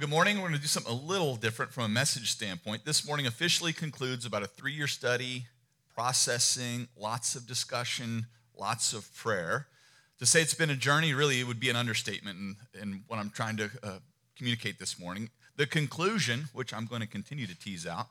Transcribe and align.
good 0.00 0.08
morning. 0.08 0.36
We're 0.36 0.48
going 0.48 0.54
to 0.54 0.60
do 0.62 0.66
something 0.66 0.90
a 0.90 0.96
little 0.96 1.36
different 1.36 1.72
from 1.72 1.84
a 1.84 1.88
message 1.88 2.30
standpoint. 2.30 2.86
This 2.86 3.06
morning 3.06 3.26
officially 3.26 3.74
concludes 3.74 4.24
about 4.24 4.42
a 4.42 4.46
three 4.46 4.72
year 4.72 4.86
study, 4.86 5.44
processing, 5.94 6.88
lots 6.96 7.34
of 7.34 7.46
discussion, 7.46 8.24
lots 8.58 8.94
of 8.94 9.14
prayer. 9.14 9.66
To 10.18 10.24
say 10.24 10.40
it's 10.40 10.54
been 10.54 10.70
a 10.70 10.74
journey 10.74 11.12
really 11.12 11.44
would 11.44 11.60
be 11.60 11.68
an 11.68 11.76
understatement 11.76 12.38
in, 12.38 12.56
in 12.80 13.04
what 13.08 13.18
I'm 13.18 13.28
trying 13.28 13.58
to 13.58 13.70
uh, 13.82 13.98
communicate 14.38 14.78
this 14.78 14.98
morning. 14.98 15.28
The 15.56 15.66
conclusion, 15.66 16.48
which 16.54 16.72
I'm 16.72 16.86
going 16.86 17.02
to 17.02 17.06
continue 17.06 17.46
to 17.46 17.58
tease 17.58 17.86
out, 17.86 18.06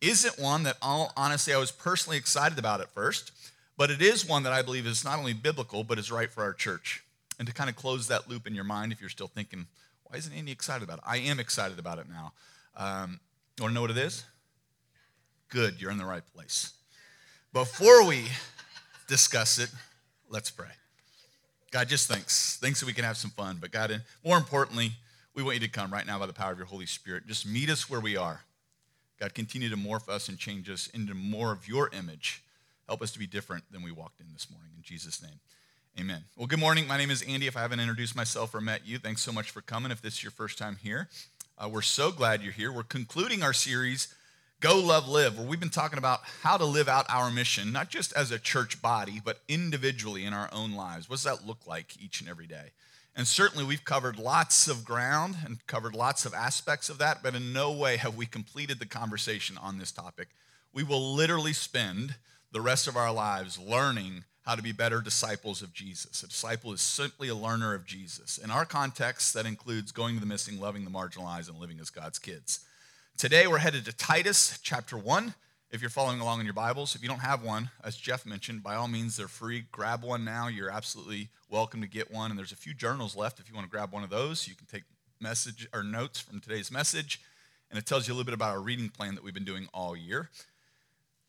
isn't 0.00 0.38
one 0.38 0.62
that 0.62 0.78
all, 0.80 1.12
honestly 1.18 1.52
I 1.52 1.58
was 1.58 1.70
personally 1.70 2.16
excited 2.16 2.58
about 2.58 2.80
at 2.80 2.88
first, 2.94 3.32
but 3.76 3.90
it 3.90 4.00
is 4.00 4.26
one 4.26 4.42
that 4.44 4.54
I 4.54 4.62
believe 4.62 4.86
is 4.86 5.04
not 5.04 5.18
only 5.18 5.34
biblical, 5.34 5.84
but 5.84 5.98
is 5.98 6.10
right 6.10 6.30
for 6.30 6.42
our 6.42 6.54
church. 6.54 7.04
And 7.38 7.46
to 7.46 7.52
kind 7.52 7.68
of 7.68 7.76
close 7.76 8.08
that 8.08 8.26
loop 8.26 8.46
in 8.46 8.54
your 8.54 8.64
mind, 8.64 8.90
if 8.90 9.02
you're 9.02 9.10
still 9.10 9.28
thinking, 9.28 9.66
why 10.08 10.18
isn't 10.18 10.32
Andy 10.32 10.52
excited 10.52 10.82
about 10.82 10.98
it? 10.98 11.04
I 11.06 11.18
am 11.18 11.40
excited 11.40 11.78
about 11.78 11.98
it 11.98 12.06
now. 12.08 12.32
Um, 12.76 13.20
you 13.56 13.64
want 13.64 13.72
to 13.72 13.74
know 13.74 13.80
what 13.80 13.90
it 13.90 13.98
is? 13.98 14.24
Good, 15.48 15.80
you're 15.80 15.90
in 15.90 15.98
the 15.98 16.04
right 16.04 16.22
place. 16.34 16.72
Before 17.52 18.06
we 18.06 18.26
discuss 19.08 19.58
it, 19.58 19.70
let's 20.28 20.50
pray. 20.50 20.68
God, 21.70 21.88
just 21.88 22.08
thanks. 22.08 22.58
Thanks 22.60 22.80
that 22.80 22.86
we 22.86 22.92
can 22.92 23.04
have 23.04 23.16
some 23.16 23.30
fun. 23.30 23.58
But 23.60 23.70
God, 23.70 24.02
more 24.24 24.36
importantly, 24.36 24.92
we 25.34 25.42
want 25.42 25.54
you 25.54 25.66
to 25.66 25.68
come 25.68 25.92
right 25.92 26.06
now 26.06 26.18
by 26.18 26.26
the 26.26 26.32
power 26.32 26.52
of 26.52 26.58
your 26.58 26.66
Holy 26.66 26.86
Spirit. 26.86 27.26
Just 27.26 27.46
meet 27.46 27.68
us 27.68 27.90
where 27.90 28.00
we 28.00 28.16
are. 28.16 28.40
God, 29.18 29.34
continue 29.34 29.68
to 29.70 29.76
morph 29.76 30.08
us 30.08 30.28
and 30.28 30.38
change 30.38 30.68
us 30.68 30.88
into 30.88 31.14
more 31.14 31.52
of 31.52 31.66
your 31.66 31.90
image. 31.92 32.42
Help 32.86 33.02
us 33.02 33.10
to 33.12 33.18
be 33.18 33.26
different 33.26 33.64
than 33.72 33.82
we 33.82 33.90
walked 33.90 34.20
in 34.20 34.26
this 34.32 34.50
morning. 34.50 34.70
In 34.76 34.82
Jesus' 34.82 35.22
name. 35.22 35.40
Amen. 35.98 36.24
Well, 36.36 36.46
good 36.46 36.58
morning. 36.58 36.86
My 36.86 36.98
name 36.98 37.10
is 37.10 37.22
Andy. 37.22 37.46
If 37.46 37.56
I 37.56 37.62
haven't 37.62 37.80
introduced 37.80 38.14
myself 38.14 38.54
or 38.54 38.60
met 38.60 38.86
you, 38.86 38.98
thanks 38.98 39.22
so 39.22 39.32
much 39.32 39.50
for 39.50 39.62
coming. 39.62 39.90
If 39.90 40.02
this 40.02 40.14
is 40.14 40.22
your 40.22 40.30
first 40.30 40.58
time 40.58 40.76
here, 40.82 41.08
uh, 41.56 41.70
we're 41.70 41.80
so 41.80 42.12
glad 42.12 42.42
you're 42.42 42.52
here. 42.52 42.70
We're 42.70 42.82
concluding 42.82 43.42
our 43.42 43.54
series, 43.54 44.14
Go 44.60 44.78
Love 44.78 45.08
Live, 45.08 45.38
where 45.38 45.46
we've 45.48 45.58
been 45.58 45.70
talking 45.70 45.96
about 45.96 46.20
how 46.42 46.58
to 46.58 46.66
live 46.66 46.86
out 46.86 47.06
our 47.08 47.30
mission, 47.30 47.72
not 47.72 47.88
just 47.88 48.12
as 48.12 48.30
a 48.30 48.38
church 48.38 48.82
body, 48.82 49.22
but 49.24 49.40
individually 49.48 50.26
in 50.26 50.34
our 50.34 50.50
own 50.52 50.74
lives. 50.74 51.08
What 51.08 51.16
does 51.16 51.24
that 51.24 51.46
look 51.46 51.66
like 51.66 51.96
each 51.98 52.20
and 52.20 52.28
every 52.28 52.46
day? 52.46 52.72
And 53.16 53.26
certainly 53.26 53.64
we've 53.64 53.86
covered 53.86 54.18
lots 54.18 54.68
of 54.68 54.84
ground 54.84 55.36
and 55.46 55.66
covered 55.66 55.94
lots 55.94 56.26
of 56.26 56.34
aspects 56.34 56.90
of 56.90 56.98
that, 56.98 57.22
but 57.22 57.34
in 57.34 57.54
no 57.54 57.72
way 57.72 57.96
have 57.96 58.16
we 58.16 58.26
completed 58.26 58.80
the 58.80 58.86
conversation 58.86 59.56
on 59.56 59.78
this 59.78 59.92
topic. 59.92 60.28
We 60.74 60.82
will 60.82 61.14
literally 61.14 61.54
spend 61.54 62.16
the 62.52 62.60
rest 62.60 62.86
of 62.86 62.98
our 62.98 63.14
lives 63.14 63.58
learning 63.58 64.24
how 64.46 64.54
to 64.54 64.62
be 64.62 64.70
better 64.70 65.00
disciples 65.00 65.60
of 65.60 65.74
Jesus. 65.74 66.22
A 66.22 66.28
disciple 66.28 66.72
is 66.72 66.80
simply 66.80 67.28
a 67.28 67.34
learner 67.34 67.74
of 67.74 67.84
Jesus. 67.84 68.38
In 68.38 68.52
our 68.52 68.64
context, 68.64 69.34
that 69.34 69.44
includes 69.44 69.90
going 69.90 70.14
to 70.14 70.20
the 70.20 70.26
missing, 70.26 70.60
loving 70.60 70.84
the 70.84 70.90
marginalized, 70.90 71.50
and 71.50 71.58
living 71.58 71.80
as 71.80 71.90
God's 71.90 72.20
kids. 72.20 72.60
Today, 73.18 73.48
we're 73.48 73.58
headed 73.58 73.84
to 73.86 73.92
Titus 73.92 74.60
chapter 74.62 74.96
1. 74.96 75.34
If 75.72 75.80
you're 75.80 75.90
following 75.90 76.20
along 76.20 76.38
in 76.38 76.46
your 76.46 76.54
Bibles, 76.54 76.94
if 76.94 77.02
you 77.02 77.08
don't 77.08 77.18
have 77.18 77.42
one, 77.42 77.70
as 77.82 77.96
Jeff 77.96 78.24
mentioned, 78.24 78.62
by 78.62 78.76
all 78.76 78.86
means, 78.86 79.16
they're 79.16 79.26
free. 79.26 79.64
Grab 79.72 80.04
one 80.04 80.24
now. 80.24 80.46
You're 80.46 80.70
absolutely 80.70 81.28
welcome 81.50 81.80
to 81.80 81.88
get 81.88 82.12
one. 82.12 82.30
And 82.30 82.38
there's 82.38 82.52
a 82.52 82.56
few 82.56 82.72
journals 82.72 83.16
left 83.16 83.40
if 83.40 83.48
you 83.48 83.54
want 83.56 83.66
to 83.66 83.70
grab 83.70 83.92
one 83.92 84.04
of 84.04 84.10
those. 84.10 84.46
You 84.46 84.54
can 84.54 84.66
take 84.66 84.84
message 85.20 85.66
or 85.74 85.82
notes 85.82 86.20
from 86.20 86.40
today's 86.40 86.70
message, 86.70 87.20
and 87.68 87.80
it 87.80 87.84
tells 87.84 88.06
you 88.06 88.12
a 88.12 88.14
little 88.14 88.26
bit 88.26 88.34
about 88.34 88.50
our 88.50 88.60
reading 88.60 88.90
plan 88.90 89.16
that 89.16 89.24
we've 89.24 89.34
been 89.34 89.44
doing 89.44 89.66
all 89.74 89.96
year 89.96 90.30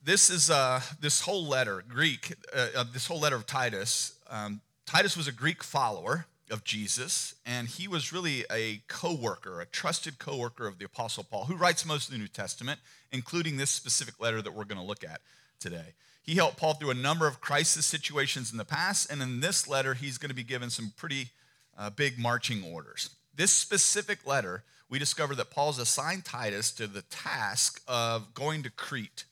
this 0.04 0.30
is 0.30 0.50
uh, 0.50 0.82
this 1.00 1.22
whole 1.22 1.46
letter, 1.46 1.84
Greek, 1.88 2.34
uh, 2.56 2.84
this 2.94 3.08
whole 3.08 3.20
letter 3.20 3.36
of 3.36 3.46
Titus. 3.46 4.18
Um, 4.30 4.62
Titus 4.86 5.18
was 5.18 5.28
a 5.28 5.32
Greek 5.32 5.64
follower 5.64 6.28
of 6.50 6.64
Jesus, 6.64 7.36
and 7.46 7.68
he 7.68 7.88
was 7.88 8.14
really 8.14 8.46
a 8.52 8.82
co 8.88 9.14
worker, 9.14 9.60
a 9.60 9.66
trusted 9.66 10.18
co 10.18 10.38
worker 10.38 10.66
of 10.66 10.80
the 10.80 10.86
Apostle 10.86 11.24
Paul, 11.24 11.46
who 11.46 11.56
writes 11.56 11.86
most 11.86 12.08
of 12.08 12.14
the 12.14 12.20
New 12.20 12.28
Testament, 12.28 12.80
including 13.12 13.58
this 13.58 13.70
specific 13.70 14.20
letter 14.20 14.42
that 14.42 14.54
we're 14.54 14.66
going 14.66 14.80
to 14.80 14.88
look 14.88 15.04
at 15.04 15.22
today. 15.60 15.94
He 16.22 16.36
helped 16.36 16.58
Paul 16.58 16.74
through 16.74 16.92
a 16.92 16.96
number 16.96 17.28
of 17.28 17.42
crisis 17.42 17.86
situations 17.86 18.52
in 18.52 18.58
the 18.58 18.66
past, 18.66 19.12
and 19.12 19.22
in 19.22 19.40
this 19.40 19.68
letter, 19.68 19.94
he's 19.94 20.18
going 20.18 20.30
to 20.30 20.36
be 20.36 20.44
given 20.44 20.70
some 20.70 20.94
pretty 20.96 21.30
uh, 21.78 21.90
big 21.90 22.18
marching 22.18 22.64
orders. 22.64 23.10
This 23.36 23.52
specific 23.52 24.26
letter, 24.26 24.64
we 24.90 25.00
discover 25.00 25.36
that 25.36 25.52
Paul's 25.52 25.80
assigned 25.80 26.26
Titus 26.26 26.72
to 26.72 26.88
the 26.88 27.04
task 27.04 27.82
of 27.88 28.34
going 28.34 28.64
to 28.64 28.70
Crete 28.70 29.26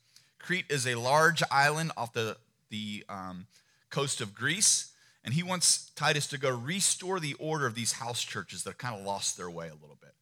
Crete 0.45 0.65
is 0.69 0.85
a 0.85 0.93
large 0.93 1.41
island 1.49 1.91
off 1.97 2.13
the, 2.13 2.37
the 2.69 3.03
um, 3.09 3.47
coast 3.89 4.21
of 4.21 4.35
Greece, 4.35 4.91
and 5.23 5.33
he 5.33 5.41
wants 5.41 5.89
Titus 5.95 6.27
to 6.27 6.37
go 6.37 6.55
restore 6.55 7.19
the 7.19 7.33
order 7.39 7.65
of 7.65 7.73
these 7.73 7.93
house 7.93 8.21
churches 8.21 8.61
that 8.63 8.77
kind 8.77 8.95
of 8.95 9.03
lost 9.03 9.37
their 9.37 9.49
way 9.49 9.69
a 9.69 9.81
little 9.81 9.97
bit. 9.99 10.13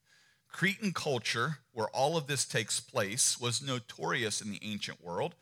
Cretan 0.50 0.94
culture, 0.94 1.57
where 1.73 1.89
all 1.89 2.16
of 2.16 2.28
this 2.28 2.45
takes 2.45 2.79
place, 2.79 3.38
was 3.38 3.61
notorious 3.61 4.39
in 4.39 4.50
the 4.50 4.61
ancient 4.63 5.03
world. 5.03 5.35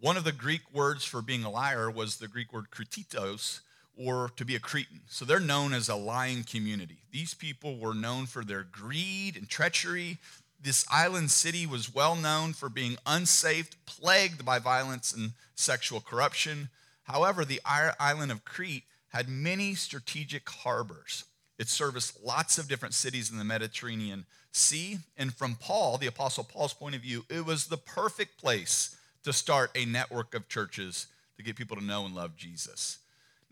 One 0.00 0.16
of 0.16 0.24
the 0.24 0.32
Greek 0.32 0.62
words 0.72 1.04
for 1.04 1.20
being 1.20 1.44
a 1.44 1.50
liar 1.50 1.90
was 1.90 2.16
the 2.16 2.26
Greek 2.26 2.54
word 2.54 2.70
krititos, 2.70 3.60
or 3.98 4.30
to 4.36 4.46
be 4.46 4.56
a 4.56 4.60
Cretan. 4.60 5.00
So 5.08 5.26
they're 5.26 5.40
known 5.40 5.74
as 5.74 5.90
a 5.90 5.94
lying 5.94 6.44
community. 6.44 7.02
These 7.12 7.34
people 7.34 7.76
were 7.76 7.94
known 7.94 8.24
for 8.24 8.42
their 8.42 8.62
greed 8.62 9.36
and 9.36 9.46
treachery 9.46 10.16
this 10.60 10.84
island 10.90 11.30
city 11.30 11.66
was 11.66 11.94
well 11.94 12.16
known 12.16 12.52
for 12.52 12.68
being 12.68 12.96
unsafe, 13.06 13.70
plagued 13.86 14.44
by 14.44 14.58
violence 14.58 15.12
and 15.12 15.32
sexual 15.54 16.00
corruption. 16.00 16.70
However, 17.04 17.44
the 17.44 17.60
island 17.64 18.32
of 18.32 18.44
Crete 18.44 18.84
had 19.08 19.28
many 19.28 19.74
strategic 19.74 20.48
harbors. 20.48 21.24
It 21.58 21.68
serviced 21.68 22.22
lots 22.24 22.58
of 22.58 22.68
different 22.68 22.94
cities 22.94 23.30
in 23.30 23.38
the 23.38 23.44
Mediterranean 23.44 24.26
Sea. 24.52 24.98
And 25.16 25.32
from 25.34 25.54
Paul, 25.54 25.98
the 25.98 26.06
Apostle 26.06 26.44
Paul's 26.44 26.74
point 26.74 26.94
of 26.94 27.02
view, 27.02 27.24
it 27.30 27.46
was 27.46 27.66
the 27.66 27.76
perfect 27.76 28.38
place 28.38 28.96
to 29.22 29.32
start 29.32 29.70
a 29.74 29.84
network 29.84 30.34
of 30.34 30.48
churches 30.48 31.06
to 31.36 31.42
get 31.42 31.56
people 31.56 31.76
to 31.76 31.84
know 31.84 32.04
and 32.04 32.14
love 32.14 32.36
Jesus. 32.36 32.98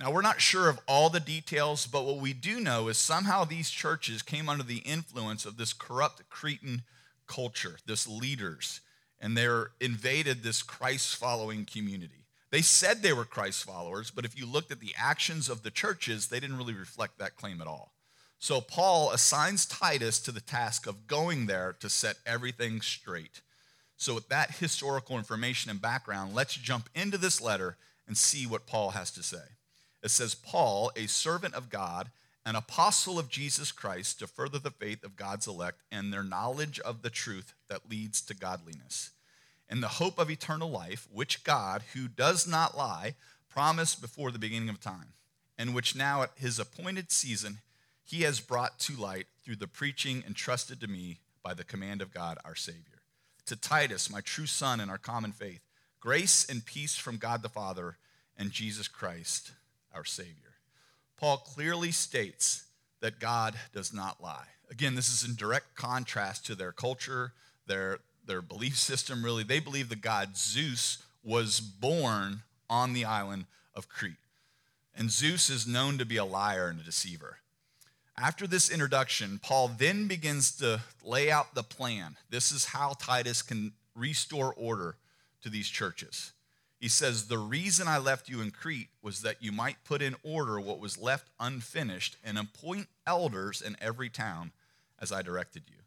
Now, 0.01 0.11
we're 0.11 0.23
not 0.23 0.41
sure 0.41 0.69
of 0.69 0.81
all 0.89 1.09
the 1.09 1.21
details, 1.21 1.87
but 1.87 2.05
what 2.05 2.19
we 2.19 2.33
do 2.33 2.59
know 2.59 2.89
is 2.89 2.99
somehow 2.99 3.45
these 3.45 3.71
churches 3.71 4.23
came 4.23 4.49
under 4.49 4.65
the 4.65 4.79
influence 4.79 5.47
of 5.47 5.57
this 5.57 5.73
corrupt 5.73 6.29
Cretan 6.29 6.83
culture, 7.27 7.79
this 7.87 8.07
leaders, 8.07 8.81
and 9.21 9.37
they're 9.37 9.71
invaded 9.81 10.43
this 10.43 10.63
Christ 10.63 11.17
following 11.17 11.65
community. 11.65 12.27
They 12.51 12.63
said 12.63 13.03
they 13.03 13.13
were 13.13 13.25
Christ 13.25 13.65
followers, 13.65 14.11
but 14.11 14.25
if 14.25 14.39
you 14.39 14.47
looked 14.47 14.71
at 14.71 14.81
the 14.81 14.95
actions 14.97 15.49
of 15.49 15.63
the 15.63 15.71
churches, 15.71 16.29
they 16.29 16.41
didn't 16.41 16.59
really 16.59 16.75
reflect 16.75 17.19
that 17.19 17.37
claim 17.37 17.61
at 17.61 17.67
all. 17.67 17.95
So 18.39 18.61
Paul 18.61 19.11
assigns 19.11 19.67
Titus 19.67 20.21
to 20.21 20.33
the 20.33 20.41
task 20.41 20.87
of 20.87 21.07
going 21.07 21.47
there 21.47 21.75
to 21.81 21.89
set 21.89 22.17
everything 22.27 22.81
straight. 22.81 23.41
So, 23.97 24.15
with 24.15 24.29
that 24.29 24.57
historical 24.57 25.17
information 25.17 25.71
and 25.71 25.81
background, 25.81 26.35
let's 26.35 26.55
jump 26.55 26.91
into 26.95 27.17
this 27.17 27.41
letter 27.41 27.77
and 28.07 28.17
see 28.17 28.47
what 28.47 28.67
Paul 28.67 28.91
has 28.91 29.11
to 29.13 29.23
say. 29.23 29.45
It 30.03 30.11
says, 30.11 30.35
Paul, 30.35 30.93
a 30.95 31.07
servant 31.07 31.55
of 31.55 31.71
God 31.71 32.11
an 32.47 32.57
apostle 32.57 33.19
of 33.19 33.31
Jesus 33.31 33.73
Christ 33.73 34.19
to 34.19 34.27
further 34.27 34.59
the 34.59 34.71
faith 34.71 35.03
of 35.03 35.17
God's 35.17 35.47
elect 35.47 35.81
and 35.91 36.13
their 36.13 36.23
knowledge 36.23 36.79
of 36.81 37.03
the 37.03 37.11
truth 37.11 37.55
that 37.69 37.89
leads 37.91 38.21
to 38.23 38.35
godliness, 38.35 39.11
and 39.69 39.83
the 39.83 39.89
hope 39.89 40.19
of 40.19 40.31
eternal 40.31 40.71
life, 40.71 41.09
which 41.11 41.43
God, 41.43 41.83
who 41.95 42.07
does 42.07 42.47
not 42.47 42.77
lie, 42.77 43.15
promised 43.49 44.01
before 44.01 44.31
the 44.31 44.39
beginning 44.39 44.69
of 44.69 44.81
time, 44.81 45.15
and 45.57 45.75
which 45.75 45.97
now 45.97 46.23
at 46.23 46.33
his 46.37 46.59
appointed 46.59 47.11
season 47.11 47.59
he 48.03 48.23
has 48.23 48.41
brought 48.41 48.79
to 48.81 48.95
light 48.95 49.27
through 49.43 49.57
the 49.57 49.67
preaching 49.67 50.23
entrusted 50.27 50.81
to 50.81 50.87
me 50.87 51.21
by 51.43 51.55
the 51.55 51.65
command 51.65 52.03
of 52.03 52.13
God 52.13 52.39
our 52.45 52.55
Savior. 52.55 53.01
To 53.47 53.57
Titus, 53.57 54.11
my 54.11 54.21
true 54.21 54.47
son 54.47 54.81
in 54.81 54.91
our 54.91 54.99
common 54.99 55.33
faith, 55.33 55.61
grace 56.01 56.47
and 56.49 56.65
peace 56.65 56.97
from 56.97 57.17
God 57.17 57.43
the 57.43 57.49
Father 57.49 57.97
and 58.37 58.51
Jesus 58.51 58.89
Christ 58.89 59.53
our 59.95 60.05
Savior. 60.05 60.54
Paul 61.17 61.39
clearly 61.39 61.91
states 61.91 62.65
that 63.01 63.21
God 63.21 63.55
does 63.73 63.93
not 63.93 64.23
lie. 64.23 64.47
Again, 64.71 64.95
this 64.95 65.13
is 65.13 65.29
in 65.29 65.37
direct 65.37 65.75
contrast 65.75 66.47
to 66.47 66.55
their 66.55 66.73
culture, 66.73 67.33
their, 67.67 67.99
their 68.27 68.43
belief 68.43 68.77
system, 68.77 69.25
really. 69.25 69.45
They 69.45 69.61
believe 69.61 69.89
the 69.89 69.97
god 69.97 70.37
Zeus 70.37 71.03
was 71.23 71.61
born 71.61 72.43
on 72.69 72.93
the 72.93 73.05
island 73.05 73.47
of 73.75 73.89
Crete. 73.89 74.15
And 74.97 75.11
Zeus 75.11 75.51
is 75.51 75.67
known 75.67 75.99
to 75.99 76.05
be 76.05 76.17
a 76.17 76.25
liar 76.25 76.69
and 76.69 76.81
a 76.81 76.85
deceiver. 76.85 77.39
After 78.17 78.47
this 78.47 78.71
introduction, 78.71 79.41
Paul 79.43 79.69
then 79.69 80.07
begins 80.07 80.57
to 80.59 80.81
lay 81.03 81.31
out 81.31 81.55
the 81.55 81.65
plan. 81.65 82.17
This 82.31 82.53
is 82.53 82.67
how 82.67 82.95
Titus 82.99 83.43
can 83.43 83.73
restore 83.97 84.55
order 84.55 84.97
to 85.43 85.49
these 85.49 85.69
churches. 85.69 86.33
He 86.85 86.91
says, 86.91 87.29
The 87.29 87.39
reason 87.39 87.89
I 87.89 87.97
left 87.97 88.29
you 88.29 88.43
in 88.43 88.51
Crete 88.51 88.91
was 89.01 89.23
that 89.23 89.43
you 89.43 89.53
might 89.53 89.85
put 89.85 90.03
in 90.03 90.17
order 90.23 90.61
what 90.61 90.81
was 90.81 91.01
left 91.01 91.31
unfinished 91.41 92.19
and 92.23 92.37
appoint 92.37 92.89
elders 93.07 93.63
in 93.63 93.75
every 93.81 94.11
town 94.11 94.53
as 95.01 95.11
I 95.11 95.23
directed 95.23 95.63
you. 95.67 95.79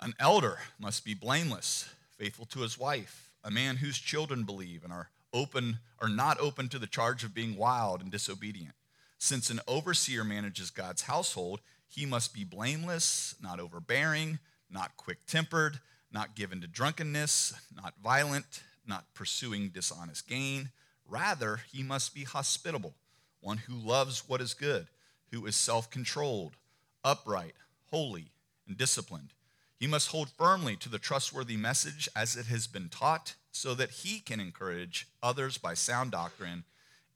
An 0.00 0.14
elder 0.18 0.58
must 0.80 1.04
be 1.04 1.14
blameless, 1.14 1.88
faithful 2.18 2.44
to 2.46 2.62
his 2.62 2.76
wife, 2.76 3.30
a 3.44 3.52
man 3.52 3.76
whose 3.76 3.98
children 3.98 4.42
believe 4.42 4.82
and 4.82 4.92
are 4.92 5.10
open 5.32 5.78
are 6.00 6.08
not 6.08 6.40
open 6.40 6.68
to 6.70 6.80
the 6.80 6.88
charge 6.88 7.22
of 7.22 7.32
being 7.32 7.56
wild 7.56 8.02
and 8.02 8.10
disobedient. 8.10 8.74
Since 9.18 9.48
an 9.48 9.60
overseer 9.68 10.24
manages 10.24 10.72
God's 10.72 11.02
household, 11.02 11.60
he 11.86 12.04
must 12.04 12.34
be 12.34 12.42
blameless, 12.42 13.36
not 13.40 13.60
overbearing, 13.60 14.40
not 14.68 14.96
quick 14.96 15.24
tempered, 15.28 15.78
not 16.10 16.34
given 16.34 16.60
to 16.62 16.66
drunkenness, 16.66 17.54
not 17.72 17.94
violent, 18.02 18.64
not 18.88 19.14
pursuing 19.14 19.68
dishonest 19.68 20.28
gain. 20.28 20.70
Rather, 21.08 21.60
he 21.72 21.82
must 21.82 22.14
be 22.14 22.24
hospitable, 22.24 22.94
one 23.40 23.58
who 23.58 23.74
loves 23.74 24.28
what 24.28 24.40
is 24.40 24.54
good, 24.54 24.86
who 25.30 25.46
is 25.46 25.56
self 25.56 25.90
controlled, 25.90 26.56
upright, 27.04 27.54
holy, 27.90 28.32
and 28.66 28.76
disciplined. 28.76 29.32
He 29.78 29.86
must 29.86 30.08
hold 30.08 30.30
firmly 30.30 30.76
to 30.76 30.88
the 30.88 30.98
trustworthy 30.98 31.56
message 31.56 32.08
as 32.16 32.36
it 32.36 32.46
has 32.46 32.66
been 32.66 32.88
taught, 32.88 33.34
so 33.52 33.74
that 33.74 33.90
he 33.90 34.20
can 34.20 34.40
encourage 34.40 35.06
others 35.22 35.58
by 35.58 35.74
sound 35.74 36.10
doctrine 36.10 36.64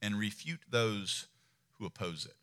and 0.00 0.18
refute 0.18 0.60
those 0.70 1.26
who 1.78 1.86
oppose 1.86 2.24
it. 2.24 2.34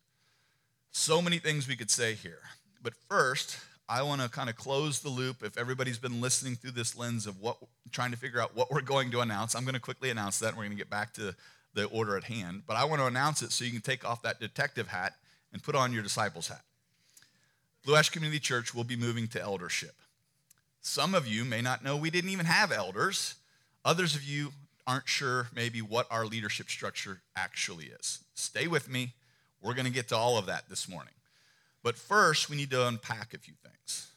So 0.90 1.20
many 1.22 1.38
things 1.38 1.68
we 1.68 1.76
could 1.76 1.90
say 1.90 2.14
here. 2.14 2.40
But 2.82 2.94
first, 3.08 3.58
I 3.88 4.02
want 4.02 4.20
to 4.20 4.28
kind 4.28 4.50
of 4.50 4.56
close 4.56 5.00
the 5.00 5.08
loop. 5.08 5.42
If 5.42 5.56
everybody's 5.56 5.98
been 5.98 6.20
listening 6.20 6.56
through 6.56 6.72
this 6.72 6.96
lens 6.96 7.26
of 7.26 7.40
what, 7.40 7.56
trying 7.90 8.10
to 8.10 8.18
figure 8.18 8.40
out 8.40 8.54
what 8.54 8.70
we're 8.70 8.82
going 8.82 9.10
to 9.12 9.20
announce, 9.20 9.54
I'm 9.54 9.64
going 9.64 9.74
to 9.74 9.80
quickly 9.80 10.10
announce 10.10 10.38
that. 10.40 10.48
And 10.48 10.56
we're 10.56 10.64
going 10.64 10.76
to 10.76 10.78
get 10.78 10.90
back 10.90 11.14
to 11.14 11.34
the 11.72 11.84
order 11.86 12.16
at 12.16 12.24
hand. 12.24 12.64
But 12.66 12.76
I 12.76 12.84
want 12.84 13.00
to 13.00 13.06
announce 13.06 13.40
it 13.40 13.50
so 13.50 13.64
you 13.64 13.70
can 13.70 13.80
take 13.80 14.04
off 14.04 14.22
that 14.22 14.40
detective 14.40 14.88
hat 14.88 15.14
and 15.52 15.62
put 15.62 15.74
on 15.74 15.92
your 15.92 16.02
disciples 16.02 16.48
hat. 16.48 16.62
Blue 17.84 17.96
Ash 17.96 18.10
Community 18.10 18.40
Church 18.40 18.74
will 18.74 18.84
be 18.84 18.96
moving 18.96 19.26
to 19.28 19.40
eldership. 19.40 19.94
Some 20.82 21.14
of 21.14 21.26
you 21.26 21.44
may 21.44 21.62
not 21.62 21.82
know 21.82 21.96
we 21.96 22.10
didn't 22.10 22.30
even 22.30 22.46
have 22.46 22.70
elders. 22.70 23.36
Others 23.84 24.14
of 24.14 24.22
you 24.22 24.52
aren't 24.86 25.08
sure 25.08 25.48
maybe 25.54 25.80
what 25.80 26.06
our 26.10 26.26
leadership 26.26 26.68
structure 26.68 27.20
actually 27.36 27.86
is. 27.86 28.20
Stay 28.34 28.66
with 28.66 28.90
me. 28.90 29.14
We're 29.62 29.74
going 29.74 29.86
to 29.86 29.92
get 29.92 30.08
to 30.08 30.16
all 30.16 30.36
of 30.36 30.46
that 30.46 30.68
this 30.68 30.88
morning. 30.88 31.14
But 31.82 31.96
first, 31.96 32.50
we 32.50 32.56
need 32.56 32.70
to 32.70 32.86
unpack 32.86 33.34
a 33.34 33.38
few 33.38 33.54
things. 33.62 34.08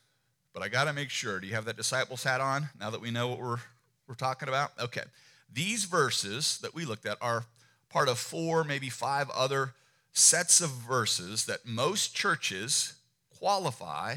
But 0.53 0.63
I 0.63 0.67
got 0.67 0.85
to 0.85 0.93
make 0.93 1.09
sure. 1.09 1.39
Do 1.39 1.47
you 1.47 1.53
have 1.53 1.65
that 1.65 1.77
disciples 1.77 2.23
hat 2.23 2.41
on 2.41 2.69
now 2.79 2.89
that 2.89 3.01
we 3.01 3.11
know 3.11 3.27
what 3.27 3.39
we're, 3.39 3.59
we're 4.07 4.15
talking 4.15 4.49
about? 4.49 4.71
Okay. 4.79 5.03
These 5.51 5.85
verses 5.85 6.59
that 6.61 6.73
we 6.73 6.85
looked 6.85 7.05
at 7.05 7.17
are 7.21 7.45
part 7.89 8.09
of 8.09 8.19
four, 8.19 8.63
maybe 8.63 8.89
five 8.89 9.29
other 9.29 9.73
sets 10.13 10.61
of 10.61 10.69
verses 10.69 11.45
that 11.45 11.65
most 11.65 12.15
churches 12.15 12.95
qualify 13.37 14.15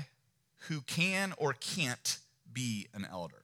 who 0.68 0.80
can 0.80 1.34
or 1.36 1.52
can't 1.52 2.18
be 2.52 2.88
an 2.94 3.06
elder. 3.10 3.42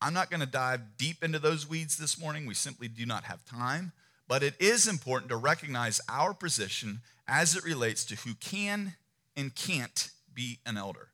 I'm 0.00 0.14
not 0.14 0.30
going 0.30 0.40
to 0.40 0.46
dive 0.46 0.96
deep 0.98 1.22
into 1.22 1.38
those 1.38 1.68
weeds 1.68 1.96
this 1.96 2.20
morning. 2.20 2.46
We 2.46 2.54
simply 2.54 2.88
do 2.88 3.06
not 3.06 3.24
have 3.24 3.44
time. 3.44 3.92
But 4.26 4.42
it 4.42 4.54
is 4.60 4.88
important 4.88 5.30
to 5.30 5.36
recognize 5.36 6.00
our 6.08 6.34
position 6.34 7.00
as 7.28 7.56
it 7.56 7.64
relates 7.64 8.04
to 8.06 8.16
who 8.16 8.34
can 8.34 8.94
and 9.36 9.54
can't 9.54 10.10
be 10.34 10.58
an 10.66 10.76
elder. 10.76 11.08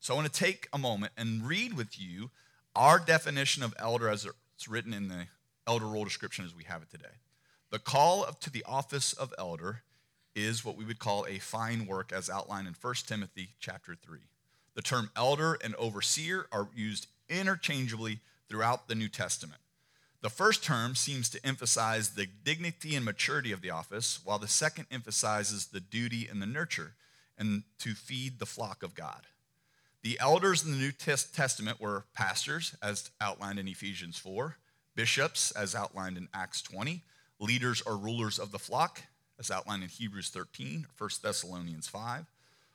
So 0.00 0.14
I 0.14 0.16
want 0.16 0.32
to 0.32 0.38
take 0.38 0.68
a 0.72 0.78
moment 0.78 1.12
and 1.16 1.46
read 1.46 1.74
with 1.74 2.00
you 2.00 2.30
our 2.76 2.98
definition 2.98 3.62
of 3.62 3.74
elder 3.78 4.08
as 4.08 4.26
it's 4.54 4.68
written 4.68 4.92
in 4.92 5.08
the 5.08 5.26
elder 5.66 5.86
role 5.86 6.04
description 6.04 6.44
as 6.44 6.54
we 6.54 6.64
have 6.64 6.82
it 6.82 6.90
today. 6.90 7.14
The 7.70 7.78
call 7.78 8.24
to 8.24 8.50
the 8.50 8.64
office 8.68 9.12
of 9.12 9.32
elder 9.38 9.82
is 10.34 10.64
what 10.64 10.76
we 10.76 10.84
would 10.84 10.98
call 10.98 11.26
a 11.26 11.38
fine 11.38 11.86
work 11.86 12.12
as 12.12 12.28
outlined 12.28 12.66
in 12.66 12.74
1 12.80 12.94
Timothy 13.06 13.50
chapter 13.60 13.94
3. 13.94 14.18
The 14.74 14.82
term 14.82 15.10
elder 15.16 15.56
and 15.62 15.74
overseer 15.76 16.46
are 16.52 16.68
used 16.74 17.06
interchangeably 17.28 18.20
throughout 18.48 18.88
the 18.88 18.94
New 18.94 19.08
Testament. 19.08 19.60
The 20.20 20.30
first 20.30 20.64
term 20.64 20.94
seems 20.94 21.28
to 21.30 21.46
emphasize 21.46 22.10
the 22.10 22.26
dignity 22.26 22.96
and 22.96 23.04
maturity 23.04 23.52
of 23.52 23.60
the 23.60 23.70
office, 23.70 24.20
while 24.24 24.38
the 24.38 24.48
second 24.48 24.86
emphasizes 24.90 25.66
the 25.66 25.80
duty 25.80 26.28
and 26.28 26.40
the 26.40 26.46
nurture 26.46 26.94
and 27.38 27.64
to 27.78 27.94
feed 27.94 28.38
the 28.38 28.46
flock 28.46 28.82
of 28.82 28.94
God. 28.94 29.26
The 30.02 30.18
elders 30.20 30.64
in 30.64 30.72
the 30.72 30.76
New 30.76 30.92
Testament 30.92 31.80
were 31.80 32.04
pastors, 32.14 32.76
as 32.82 33.10
outlined 33.20 33.58
in 33.58 33.66
Ephesians 33.66 34.18
4, 34.18 34.56
bishops, 34.94 35.50
as 35.52 35.74
outlined 35.74 36.18
in 36.18 36.28
Acts 36.34 36.60
20, 36.60 37.02
leaders 37.40 37.80
or 37.82 37.96
rulers 37.96 38.38
of 38.38 38.52
the 38.52 38.58
flock, 38.58 39.02
as 39.38 39.50
outlined 39.50 39.82
in 39.82 39.88
Hebrews 39.88 40.28
13, 40.28 40.86
1 40.96 41.10
Thessalonians 41.22 41.88
5. 41.88 42.26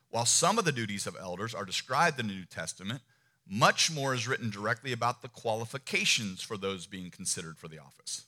While 0.09 0.25
some 0.25 0.57
of 0.57 0.65
the 0.65 0.71
duties 0.71 1.06
of 1.06 1.15
elders 1.19 1.53
are 1.53 1.65
described 1.65 2.19
in 2.19 2.27
the 2.27 2.33
New 2.33 2.45
Testament, 2.45 3.01
much 3.47 3.91
more 3.91 4.13
is 4.13 4.27
written 4.27 4.50
directly 4.50 4.91
about 4.91 5.21
the 5.21 5.27
qualifications 5.27 6.41
for 6.41 6.57
those 6.57 6.88
being 6.88 7.11
considered 7.11 7.57
for 7.57 7.67
the 7.67 7.79
office. 7.79 8.25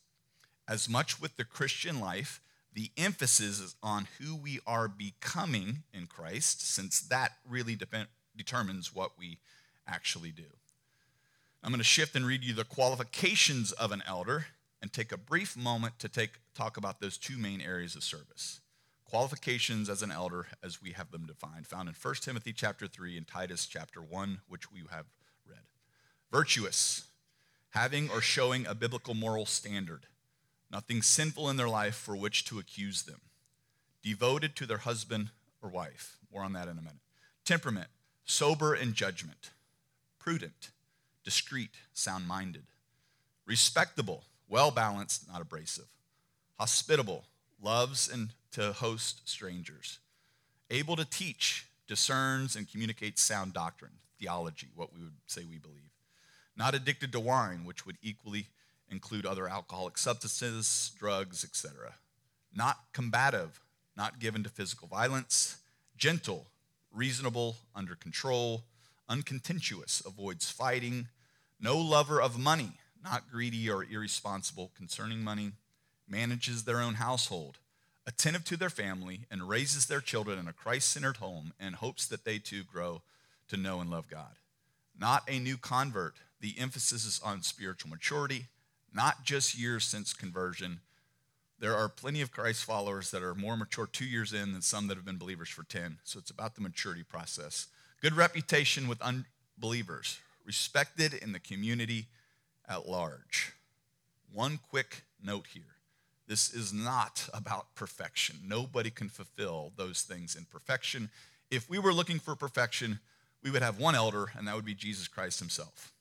As 0.67 0.87
much 0.87 1.19
with 1.19 1.37
the 1.37 1.43
Christian 1.43 1.99
life, 1.99 2.39
the 2.73 2.91
emphasis 2.97 3.59
is 3.59 3.75
on 3.83 4.07
who 4.19 4.35
we 4.35 4.59
are 4.65 4.87
becoming 4.87 5.83
in 5.93 6.07
Christ, 6.07 6.65
since 6.73 7.01
that 7.01 7.33
really 7.47 7.75
de- 7.75 8.07
determines 8.35 8.93
what 8.93 9.11
we 9.17 9.39
actually 9.87 10.31
do. 10.31 10.43
I'm 11.63 11.71
going 11.71 11.79
to 11.79 11.83
shift 11.83 12.15
and 12.15 12.25
read 12.25 12.43
you 12.43 12.53
the 12.53 12.63
qualifications 12.63 13.71
of 13.73 13.91
an 13.91 14.01
elder 14.07 14.45
and 14.81 14.91
take 14.91 15.11
a 15.11 15.17
brief 15.17 15.55
moment 15.55 15.99
to 15.99 16.09
take, 16.09 16.39
talk 16.55 16.77
about 16.77 16.99
those 16.99 17.17
two 17.17 17.37
main 17.37 17.61
areas 17.61 17.95
of 17.95 18.03
service. 18.03 18.61
Qualifications 19.05 19.89
as 19.89 20.01
an 20.01 20.11
elder 20.11 20.47
as 20.63 20.81
we 20.81 20.91
have 20.93 21.11
them 21.11 21.25
defined 21.25 21.67
found 21.67 21.89
in 21.89 21.95
1 22.01 22.15
timothy 22.15 22.53
chapter 22.53 22.87
3 22.87 23.17
and 23.17 23.27
titus 23.27 23.67
chapter 23.67 24.01
1 24.01 24.39
which 24.47 24.71
we 24.71 24.79
have 24.89 25.05
read. 25.47 25.59
Virtuous 26.31 27.03
having 27.71 28.09
or 28.09 28.21
showing 28.21 28.65
a 28.65 28.73
biblical 28.73 29.13
moral 29.13 29.45
standard 29.45 30.05
nothing 30.71 31.01
sinful 31.01 31.49
in 31.49 31.57
their 31.57 31.69
life 31.69 31.95
for 31.95 32.15
which 32.15 32.45
to 32.45 32.59
accuse 32.59 33.03
them 33.03 33.21
devoted 34.03 34.55
to 34.55 34.65
their 34.65 34.79
husband 34.79 35.29
or 35.61 35.69
wife 35.69 36.17
more 36.33 36.43
on 36.43 36.53
that 36.53 36.67
in 36.67 36.77
a 36.77 36.81
minute 36.81 36.97
temperament 37.45 37.87
sober 38.25 38.73
in 38.73 38.93
judgment 38.93 39.51
prudent 40.19 40.71
discreet 41.23 41.71
sound-minded 41.93 42.63
respectable 43.45 44.23
well 44.47 44.71
balanced 44.71 45.27
not 45.31 45.41
abrasive 45.41 45.87
hospitable 46.57 47.25
loves 47.61 48.07
and 48.07 48.29
to 48.51 48.73
host 48.73 49.27
strangers, 49.27 49.99
able 50.69 50.95
to 50.95 51.05
teach, 51.05 51.65
discerns, 51.87 52.55
and 52.55 52.69
communicates 52.69 53.21
sound 53.21 53.53
doctrine, 53.53 53.91
theology, 54.19 54.67
what 54.75 54.93
we 54.93 54.99
would 54.99 55.13
say 55.25 55.43
we 55.43 55.57
believe. 55.57 55.77
Not 56.57 56.75
addicted 56.75 57.11
to 57.13 57.19
wine, 57.19 57.65
which 57.65 57.85
would 57.85 57.97
equally 58.01 58.47
include 58.91 59.25
other 59.25 59.47
alcoholic 59.47 59.97
substances, 59.97 60.91
drugs, 60.99 61.43
etc. 61.43 61.95
Not 62.53 62.77
combative, 62.93 63.61
not 63.95 64.19
given 64.19 64.43
to 64.43 64.49
physical 64.49 64.87
violence, 64.87 65.57
gentle, 65.97 66.47
reasonable, 66.93 67.55
under 67.73 67.95
control, 67.95 68.65
uncontentious, 69.07 70.01
avoids 70.05 70.51
fighting, 70.51 71.07
no 71.59 71.77
lover 71.77 72.21
of 72.21 72.37
money, 72.37 72.73
not 73.03 73.31
greedy 73.31 73.69
or 73.69 73.83
irresponsible 73.83 74.71
concerning 74.75 75.23
money, 75.23 75.53
manages 76.07 76.63
their 76.63 76.81
own 76.81 76.95
household, 76.95 77.57
attentive 78.05 78.43
to 78.43 78.57
their 78.57 78.69
family, 78.69 79.21
and 79.31 79.47
raises 79.47 79.85
their 79.85 80.01
children 80.01 80.37
in 80.37 80.47
a 80.47 80.53
Christ 80.53 80.89
centered 80.89 81.17
home 81.17 81.53
and 81.59 81.75
hopes 81.75 82.05
that 82.07 82.25
they 82.25 82.39
too 82.39 82.63
grow 82.63 83.01
to 83.47 83.57
know 83.57 83.79
and 83.79 83.89
love 83.89 84.09
God. 84.09 84.35
Not 84.99 85.23
a 85.27 85.39
new 85.39 85.57
convert. 85.57 86.15
The 86.41 86.55
emphasis 86.57 87.05
is 87.05 87.21
on 87.23 87.43
spiritual 87.43 87.89
maturity, 87.89 88.47
not 88.93 89.23
just 89.23 89.57
years 89.57 89.83
since 89.83 90.13
conversion. 90.13 90.79
There 91.59 91.75
are 91.75 91.89
plenty 91.89 92.21
of 92.21 92.31
Christ 92.31 92.63
followers 92.63 93.11
that 93.11 93.23
are 93.23 93.35
more 93.35 93.55
mature 93.55 93.87
two 93.87 94.05
years 94.05 94.33
in 94.33 94.53
than 94.53 94.61
some 94.61 94.87
that 94.87 94.97
have 94.97 95.05
been 95.05 95.17
believers 95.17 95.49
for 95.49 95.63
10. 95.63 95.99
So 96.03 96.19
it's 96.19 96.31
about 96.31 96.55
the 96.55 96.61
maturity 96.61 97.03
process. 97.03 97.67
Good 98.01 98.13
reputation 98.13 98.87
with 98.87 99.01
unbelievers, 99.01 100.19
respected 100.45 101.13
in 101.13 101.33
the 101.33 101.39
community 101.39 102.07
at 102.67 102.87
large. 102.87 103.53
One 104.33 104.59
quick 104.69 105.03
note 105.23 105.47
here 105.53 105.63
this 106.27 106.53
is 106.53 106.71
not 106.71 107.27
about 107.33 107.75
perfection. 107.75 108.37
Nobody 108.45 108.89
can 108.89 109.09
fulfill 109.09 109.73
those 109.75 110.03
things 110.03 110.35
in 110.37 110.45
perfection. 110.45 111.09
If 111.49 111.69
we 111.69 111.77
were 111.77 111.93
looking 111.93 112.19
for 112.19 112.37
perfection, 112.37 112.99
we 113.43 113.51
would 113.51 113.61
have 113.61 113.79
one 113.79 113.95
elder, 113.95 114.31
and 114.37 114.47
that 114.47 114.55
would 114.55 114.63
be 114.63 114.73
Jesus 114.73 115.09
Christ 115.09 115.39
himself. 115.39 115.91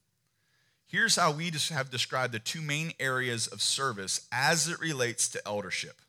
Here's 0.90 1.16
how 1.16 1.32
we 1.32 1.50
just 1.50 1.70
have 1.70 1.90
described 1.90 2.32
the 2.32 2.40
two 2.40 2.60
main 2.60 2.92
areas 2.98 3.46
of 3.46 3.62
service 3.62 4.26
as 4.32 4.66
it 4.66 4.80
relates 4.80 5.28
to 5.28 5.46
eldership. 5.46 6.00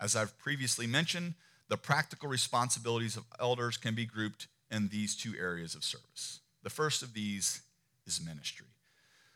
As 0.00 0.14
I've 0.14 0.38
previously 0.38 0.86
mentioned, 0.86 1.34
the 1.68 1.76
practical 1.76 2.28
responsibilities 2.28 3.16
of 3.16 3.24
elders 3.40 3.76
can 3.76 3.94
be 3.94 4.06
grouped 4.06 4.46
in 4.70 4.88
these 4.88 5.16
two 5.16 5.34
areas 5.38 5.74
of 5.74 5.82
service. 5.82 6.40
The 6.62 6.70
first 6.70 7.02
of 7.02 7.12
these 7.12 7.62
is 8.06 8.24
ministry 8.24 8.66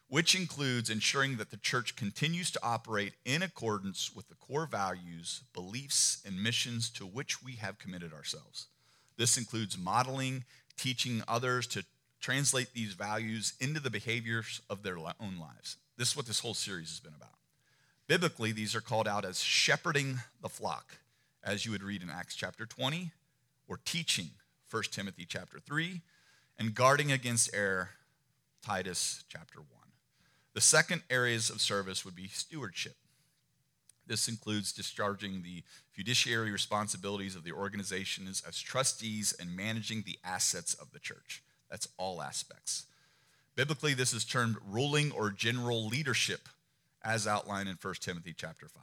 which 0.09 0.35
includes 0.35 0.89
ensuring 0.89 1.37
that 1.37 1.51
the 1.51 1.57
church 1.59 1.95
continues 1.95 2.51
to 2.51 2.61
operate 2.63 3.13
in 3.25 3.43
accordance 3.43 4.15
with 4.15 4.29
the 4.29 4.35
core 4.35 4.67
values, 4.67 5.43
beliefs, 5.53 6.23
and 6.27 6.43
missions 6.43 6.89
to 6.91 7.05
which 7.05 7.43
we 7.43 7.53
have 7.53 7.79
committed 7.79 8.13
ourselves. 8.13 8.69
This 9.19 9.37
includes 9.37 9.77
modeling, 9.77 10.45
teaching 10.79 11.23
others 11.29 11.67
to 11.69 11.85
translate 12.21 12.73
these 12.75 12.95
values 12.95 13.55
into 13.61 13.81
the 13.81 13.91
behaviors 13.91 14.61
of 14.69 14.83
their 14.83 14.97
own 14.99 15.39
lives. 15.41 15.77
This 15.97 16.11
is 16.11 16.17
what 16.17 16.27
this 16.27 16.41
whole 16.41 16.55
series 16.55 16.89
has 16.91 17.01
been 17.01 17.15
about. 17.15 17.39
Biblically, 18.07 18.53
these 18.53 18.75
are 18.75 18.81
called 18.81 19.07
out 19.07 19.25
as 19.25 19.43
shepherding 19.43 20.21
the 20.41 20.49
flock, 20.49 20.99
as 21.45 21.67
you 21.67 21.73
would 21.73 21.83
read 21.83 22.03
in 22.03 22.11
Acts 22.11 22.35
chapter 22.35 22.67
20, 22.67 23.11
or 23.69 23.79
teaching, 23.85 24.31
1 24.71 24.83
Timothy 24.91 25.27
chapter 25.29 25.59
3, 25.59 26.01
and 26.59 26.75
guarding 26.75 27.13
against 27.13 27.55
error, 27.55 27.91
Titus 28.63 29.25
chapter 29.29 29.59
1. 29.59 29.69
The 30.55 30.61
second 30.61 31.03
areas 31.11 31.51
of 31.51 31.61
service 31.61 32.05
would 32.05 32.17
be 32.17 32.29
stewardship. 32.29 32.97
This 34.07 34.27
includes 34.27 34.73
discharging 34.73 35.43
the 35.43 35.63
fiduciary 35.93 36.51
responsibilities 36.51 37.37
of 37.37 37.45
the 37.45 37.53
organization 37.53 38.27
as, 38.27 38.43
as 38.49 38.59
trustees 38.59 39.35
and 39.39 39.55
managing 39.55 40.03
the 40.03 40.19
assets 40.25 40.73
of 40.73 40.91
the 40.93 40.99
church. 40.99 41.43
That's 41.71 41.89
all 41.97 42.23
aspects. 42.23 42.87
Biblically, 43.57 43.95
this 43.95 44.13
is 44.13 44.25
termed 44.25 44.57
ruling 44.69 45.11
or 45.13 45.31
general 45.31 45.87
leadership, 45.87 46.49
as 47.03 47.27
outlined 47.27 47.69
in 47.69 47.77
1 47.81 47.95
Timothy 48.01 48.35
chapter 48.37 48.69
5. 48.69 48.83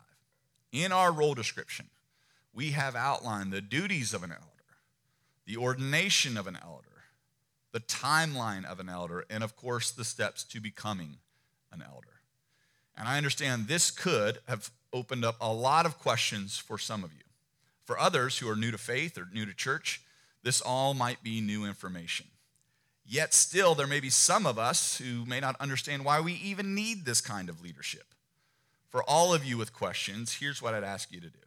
In 0.72 0.92
our 0.92 1.12
role 1.12 1.34
description, 1.34 1.88
we 2.54 2.72
have 2.72 2.96
outlined 2.96 3.52
the 3.52 3.62
duties 3.62 4.14
of 4.14 4.24
an 4.24 4.32
elder, 4.32 4.46
the 5.46 5.58
ordination 5.58 6.38
of 6.38 6.48
an 6.48 6.58
elder, 6.62 7.04
the 7.72 7.80
timeline 7.80 8.66
of 8.66 8.80
an 8.80 8.90
elder, 8.90 9.26
and 9.30 9.44
of 9.44 9.56
course, 9.56 9.92
the 9.92 10.06
steps 10.06 10.44
to 10.44 10.60
becoming 10.60 11.18
an 11.72 11.82
elder. 11.82 12.22
And 12.98 13.08
I 13.08 13.18
understand 13.18 13.68
this 13.68 13.92
could 13.92 14.40
have 14.48 14.72
opened 14.94 15.26
up 15.26 15.36
a 15.42 15.52
lot 15.52 15.86
of 15.86 16.00
questions 16.00 16.58
for 16.58 16.78
some 16.78 17.04
of 17.04 17.14
you. 17.14 17.24
For 17.84 18.00
others 18.00 18.38
who 18.38 18.50
are 18.50 18.56
new 18.56 18.72
to 18.72 18.78
faith 18.78 19.18
or 19.18 19.28
new 19.32 19.46
to 19.46 19.54
church, 19.54 20.02
this 20.44 20.62
all 20.62 20.94
might 20.94 21.22
be 21.22 21.42
new 21.42 21.66
information. 21.66 22.28
Yet 23.06 23.34
still, 23.34 23.76
there 23.76 23.86
may 23.86 24.00
be 24.00 24.10
some 24.10 24.48
of 24.48 24.58
us 24.58 24.98
who 24.98 25.26
may 25.26 25.40
not 25.40 25.60
understand 25.60 26.04
why 26.04 26.20
we 26.20 26.34
even 26.34 26.74
need 26.74 27.06
this 27.06 27.22
kind 27.22 27.50
of 27.50 27.62
leadership. 27.62 28.16
For 28.90 29.04
all 29.04 29.34
of 29.34 29.46
you 29.46 29.58
with 29.58 29.74
questions, 29.74 30.38
here's 30.40 30.62
what 30.62 30.74
I'd 30.74 30.84
ask 30.84 31.12
you 31.12 31.22
to 31.22 31.30
do 31.30 31.40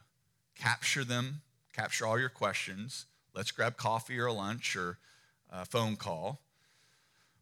capture 0.55 1.05
them, 1.05 1.43
capture 1.73 2.07
all 2.07 2.19
your 2.19 2.29
questions. 2.29 3.07
Let's 3.35 3.51
grab 3.53 3.77
coffee 3.77 4.19
or 4.19 4.31
lunch 4.31 4.75
or 4.77 4.99
a 5.51 5.65
phone 5.65 5.97
call. 5.97 6.41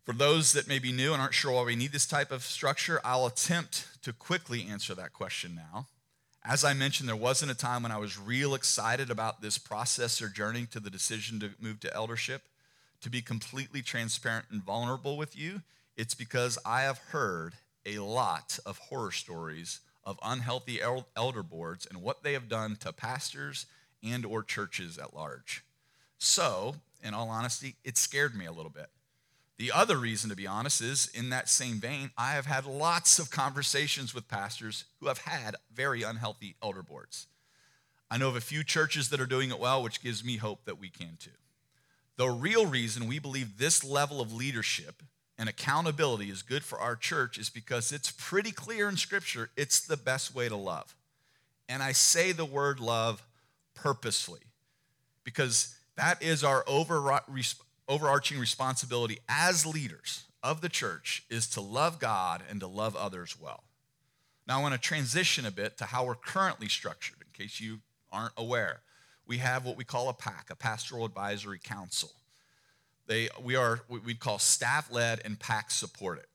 For 0.05 0.13
those 0.13 0.53
that 0.53 0.69
may 0.69 0.79
be 0.79 0.93
new 0.93 1.13
and 1.13 1.21
aren't 1.21 1.35
sure 1.35 1.53
why 1.53 1.65
we 1.65 1.75
need 1.75 1.93
this 1.93 2.07
type 2.07 2.31
of 2.31 2.45
structure, 2.45 3.01
I'll 3.03 3.27
attempt 3.27 3.89
to 4.03 4.13
quickly 4.13 4.67
answer 4.71 4.95
that 4.95 5.13
question 5.13 5.55
now. 5.55 5.89
As 6.45 6.63
I 6.63 6.75
mentioned, 6.75 7.09
there 7.09 7.17
wasn't 7.17 7.51
a 7.51 7.57
time 7.57 7.83
when 7.83 7.91
I 7.91 7.99
was 7.99 8.19
real 8.19 8.55
excited 8.55 9.11
about 9.11 9.41
this 9.41 9.59
process 9.59 10.23
or 10.23 10.29
journey 10.29 10.67
to 10.67 10.79
the 10.79 10.91
decision 10.91 11.41
to 11.41 11.51
move 11.59 11.81
to 11.81 11.93
eldership. 11.93 12.43
To 13.03 13.11
be 13.11 13.23
completely 13.23 13.83
transparent 13.83 14.47
and 14.51 14.63
vulnerable 14.63 15.17
with 15.17 15.37
you, 15.37 15.63
it's 15.97 16.15
because 16.15 16.59
I 16.65 16.83
have 16.83 16.99
heard 16.99 17.55
a 17.85 17.99
lot 17.99 18.59
of 18.67 18.79
horror 18.79 19.13
stories 19.13 19.81
of 20.05 20.19
unhealthy 20.23 20.81
elder 21.17 21.43
boards 21.43 21.87
and 21.87 22.03
what 22.03 22.23
they 22.23 22.33
have 22.33 22.49
done 22.49 22.77
to 22.77 22.93
pastors 22.93 23.67
and 24.03 24.25
or 24.25 24.43
churches 24.43 24.99
at 24.99 25.15
large. 25.15 25.65
So, 26.19 26.77
in 27.03 27.15
all 27.15 27.29
honesty, 27.29 27.77
it 27.85 27.99
scared 27.99 28.35
me 28.35 28.47
a 28.47 28.53
little 28.53 28.71
bit. 28.71 28.89
The 29.59 29.73
other 29.73 29.97
reason, 29.97 30.29
to 30.31 30.37
be 30.37 30.47
honest, 30.47 30.81
is 30.83 31.09
in 31.15 31.31
that 31.31 31.49
same 31.49 31.77
vein, 31.77 32.11
I 32.17 32.33
have 32.33 32.47
had 32.47 32.67
lots 32.67 33.19
of 33.19 33.31
conversations 33.31 34.15
with 34.15 34.29
pastors 34.29 34.85
who 35.01 35.09
have 35.09 35.19
had 35.19 35.57
very 35.73 36.03
unhealthy 36.03 36.57
elder 36.63 36.83
boards. 36.83 37.27
I 38.11 38.19
know 38.19 38.29
of 38.29 38.37
a 38.37 38.41
few 38.41 38.63
churches 38.63 39.09
that 39.11 39.21
are 39.21 39.27
doing 39.27 39.51
it 39.51 39.59
well, 39.59 39.83
which 39.83 40.03
gives 40.03 40.23
me 40.23 40.37
hope 40.37 40.65
that 40.67 40.79
we 40.79 40.91
can 40.91 41.17
too. 41.19 41.31
The 42.17 42.29
real 42.29 42.67
reason 42.67 43.07
we 43.07 43.19
believe 43.19 43.59
this 43.59 43.85
level 43.85 44.21
of 44.21 44.33
leadership 44.33 45.03
and 45.39 45.49
accountability 45.49 46.31
is 46.31 46.43
good 46.43 46.65
for 46.65 46.79
our 46.79 46.97
church 46.97 47.37
is 47.37 47.51
because 47.51 47.93
it's 47.93 48.11
pretty 48.11 48.53
clear 48.53 48.89
in 48.89 48.97
Scripture 48.97 49.51
it's 49.57 49.81
the 49.81 49.97
best 49.99 50.35
way 50.35 50.49
to 50.49 50.57
love. 50.57 50.95
And 51.69 51.83
I 51.83 51.93
say 51.93 52.33
the 52.33 52.45
word 52.45 52.81
love 52.81 53.23
purposefully 53.75 54.41
because 55.25 55.75
that 55.97 56.23
is 56.23 56.43
our 56.43 56.65
overarching 56.67 58.39
responsibility 58.39 59.19
as 59.29 59.67
leaders 59.67 60.25
of 60.43 60.61
the 60.61 60.69
church 60.69 61.25
is 61.29 61.47
to 61.49 61.61
love 61.61 61.99
God 61.99 62.43
and 62.49 62.61
to 62.61 62.67
love 62.67 62.97
others 62.97 63.37
well. 63.39 63.65
Now, 64.47 64.61
I 64.61 64.63
want 64.63 64.75
to 64.75 64.81
transition 64.81 65.45
a 65.45 65.51
bit 65.51 65.77
to 65.79 65.87
how 65.87 66.07
we're 66.07 66.15
currently 66.15 66.69
structured, 66.69 67.19
in 67.21 67.27
case 67.33 67.61
you 67.61 67.81
aren't 68.13 68.35
aware. 68.37 68.83
We 69.27 69.39
have 69.39 69.65
what 69.65 69.77
we 69.77 69.85
call 69.85 70.09
a 70.09 70.15
PAC, 70.15 70.49
a 70.51 70.57
Pastoral 70.57 71.05
Advisory 71.05 71.59
Council. 71.59 72.11
They, 73.07 73.29
we 73.43 73.57
are 73.57 73.81
what 73.89 74.05
we'd 74.05 74.21
call 74.21 74.39
staff 74.39 74.91
led 74.91 75.21
and 75.25 75.39
PAC 75.39 75.71
supported. 75.71 76.27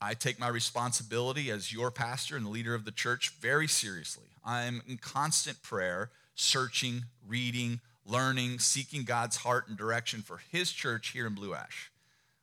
I 0.00 0.14
take 0.14 0.38
my 0.38 0.48
responsibility 0.48 1.50
as 1.50 1.72
your 1.72 1.90
pastor 1.90 2.36
and 2.36 2.48
leader 2.48 2.74
of 2.74 2.84
the 2.84 2.90
church 2.90 3.30
very 3.40 3.66
seriously. 3.66 4.26
I'm 4.44 4.82
in 4.86 4.98
constant 4.98 5.62
prayer, 5.62 6.10
searching, 6.34 7.04
reading, 7.26 7.80
learning, 8.04 8.58
seeking 8.58 9.04
God's 9.04 9.36
heart 9.36 9.68
and 9.68 9.76
direction 9.76 10.20
for 10.20 10.40
His 10.50 10.70
church 10.70 11.10
here 11.10 11.26
in 11.26 11.34
Blue 11.34 11.54
Ash. 11.54 11.90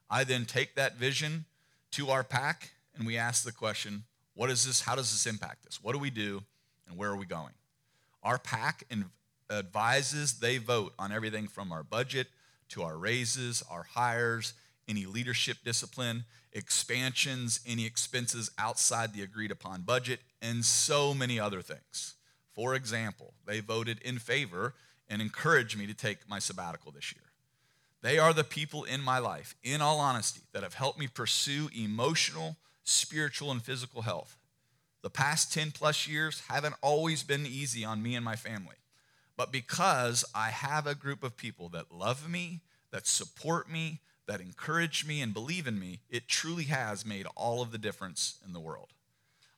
I 0.09 0.23
then 0.23 0.45
take 0.45 0.75
that 0.75 0.95
vision 0.95 1.45
to 1.91 2.09
our 2.09 2.23
PAC 2.23 2.71
and 2.95 3.05
we 3.05 3.17
ask 3.17 3.43
the 3.43 3.51
question 3.51 4.03
what 4.33 4.49
is 4.49 4.65
this? 4.65 4.81
How 4.81 4.95
does 4.95 5.11
this 5.11 5.31
impact 5.31 5.67
us? 5.67 5.79
What 5.83 5.91
do 5.91 5.99
we 5.99 6.09
do? 6.09 6.41
And 6.87 6.97
where 6.97 7.09
are 7.09 7.15
we 7.15 7.25
going? 7.25 7.53
Our 8.23 8.37
PAC 8.37 8.83
advises, 9.51 10.39
they 10.39 10.57
vote 10.57 10.93
on 10.97 11.11
everything 11.11 11.47
from 11.47 11.71
our 11.71 11.83
budget 11.83 12.27
to 12.69 12.83
our 12.83 12.97
raises, 12.97 13.63
our 13.69 13.83
hires, 13.83 14.53
any 14.87 15.05
leadership 15.05 15.57
discipline, 15.63 16.25
expansions, 16.53 17.59
any 17.65 17.85
expenses 17.85 18.51
outside 18.57 19.13
the 19.13 19.21
agreed 19.21 19.51
upon 19.51 19.81
budget, 19.81 20.19
and 20.41 20.65
so 20.65 21.13
many 21.13 21.39
other 21.39 21.61
things. 21.61 22.15
For 22.53 22.75
example, 22.75 23.33
they 23.45 23.59
voted 23.59 23.99
in 24.01 24.19
favor 24.19 24.73
and 25.09 25.21
encouraged 25.21 25.77
me 25.77 25.87
to 25.87 25.93
take 25.93 26.29
my 26.29 26.39
sabbatical 26.39 26.91
this 26.91 27.13
year. 27.13 27.23
They 28.01 28.17
are 28.17 28.33
the 28.33 28.43
people 28.43 28.83
in 28.83 29.01
my 29.01 29.19
life, 29.19 29.55
in 29.63 29.81
all 29.81 29.99
honesty, 29.99 30.41
that 30.53 30.63
have 30.63 30.73
helped 30.73 30.99
me 30.99 31.07
pursue 31.07 31.69
emotional, 31.77 32.57
spiritual, 32.83 33.51
and 33.51 33.61
physical 33.61 34.01
health. 34.01 34.37
The 35.03 35.09
past 35.09 35.53
10 35.53 35.71
plus 35.71 36.07
years 36.07 36.43
haven't 36.47 36.75
always 36.81 37.23
been 37.23 37.45
easy 37.45 37.85
on 37.85 38.01
me 38.01 38.15
and 38.15 38.25
my 38.25 38.35
family. 38.35 38.75
But 39.37 39.51
because 39.51 40.25
I 40.35 40.49
have 40.49 40.85
a 40.85 40.95
group 40.95 41.23
of 41.23 41.37
people 41.37 41.69
that 41.69 41.91
love 41.91 42.29
me, 42.29 42.61
that 42.91 43.07
support 43.07 43.69
me, 43.69 43.99
that 44.27 44.41
encourage 44.41 45.05
me, 45.05 45.21
and 45.21 45.33
believe 45.33 45.67
in 45.67 45.79
me, 45.79 45.99
it 46.09 46.27
truly 46.27 46.65
has 46.65 47.05
made 47.05 47.25
all 47.35 47.61
of 47.61 47.71
the 47.71 47.77
difference 47.77 48.37
in 48.45 48.53
the 48.53 48.59
world. 48.59 48.89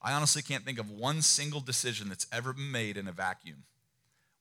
I 0.01 0.13
honestly 0.13 0.41
can't 0.41 0.65
think 0.65 0.79
of 0.79 0.91
one 0.91 1.21
single 1.21 1.61
decision 1.61 2.09
that's 2.09 2.27
ever 2.31 2.53
been 2.53 2.71
made 2.71 2.97
in 2.97 3.07
a 3.07 3.11
vacuum. 3.11 3.63